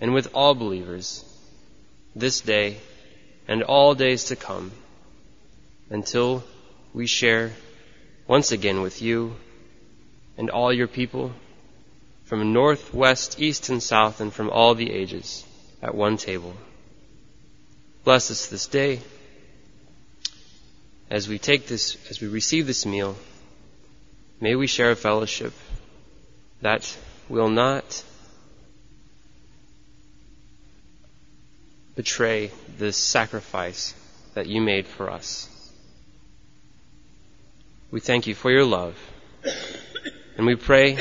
and 0.00 0.12
with 0.12 0.28
all 0.34 0.54
believers 0.54 1.24
this 2.14 2.40
day 2.40 2.76
and 3.48 3.62
all 3.62 3.94
days 3.94 4.24
to 4.24 4.36
come 4.36 4.72
until 5.90 6.42
we 6.92 7.06
share 7.06 7.52
once 8.26 8.52
again 8.52 8.82
with 8.82 9.00
you 9.00 9.34
and 10.36 10.50
all 10.50 10.72
your 10.72 10.88
people 10.88 11.32
from 12.24 12.52
north, 12.52 12.94
west, 12.94 13.40
east, 13.40 13.68
and 13.68 13.82
south, 13.82 14.20
and 14.20 14.32
from 14.32 14.48
all 14.48 14.74
the 14.74 14.90
ages 14.90 15.44
at 15.82 15.94
one 15.94 16.16
table. 16.16 16.54
Bless 18.04 18.30
us 18.30 18.46
this 18.46 18.66
day 18.66 19.00
as 21.08 21.28
we 21.28 21.38
take 21.38 21.66
this, 21.66 21.96
as 22.10 22.20
we 22.20 22.26
receive 22.26 22.66
this 22.66 22.84
meal. 22.84 23.16
May 24.40 24.56
we 24.56 24.66
share 24.66 24.90
a 24.90 24.96
fellowship 24.96 25.52
that 26.62 26.96
will 27.28 27.48
not 27.48 28.02
betray 31.94 32.50
this 32.78 32.96
sacrifice 32.96 33.94
that 34.34 34.46
you 34.46 34.60
made 34.60 34.86
for 34.86 35.10
us. 35.10 35.48
We 37.90 38.00
thank 38.00 38.26
you 38.26 38.34
for 38.34 38.50
your 38.50 38.64
love. 38.64 38.96
And 40.36 40.46
we 40.46 40.56
pray 40.56 40.96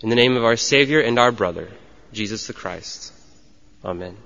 in 0.00 0.08
the 0.08 0.14
name 0.14 0.36
of 0.36 0.44
our 0.44 0.56
Savior 0.56 1.00
and 1.00 1.18
our 1.18 1.32
brother, 1.32 1.68
Jesus 2.12 2.46
the 2.46 2.52
Christ. 2.52 3.12
Amen. 3.84 4.16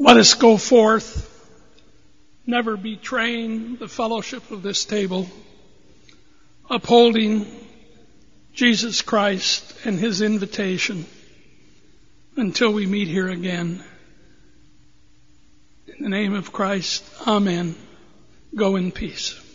Let 0.00 0.16
us 0.16 0.34
go 0.34 0.56
forth, 0.56 1.28
never 2.46 2.76
betraying 2.76 3.76
the 3.76 3.88
fellowship 3.88 4.52
of 4.52 4.62
this 4.62 4.84
table, 4.84 5.28
upholding 6.70 7.46
Jesus 8.52 9.02
Christ 9.02 9.74
and 9.84 9.98
his 9.98 10.22
invitation 10.22 11.04
until 12.36 12.72
we 12.72 12.86
meet 12.86 13.08
here 13.08 13.28
again. 13.28 13.82
In 15.88 16.04
the 16.04 16.08
name 16.08 16.34
of 16.34 16.52
Christ, 16.52 17.04
Amen. 17.26 17.74
Go 18.54 18.76
in 18.76 18.92
peace. 18.92 19.47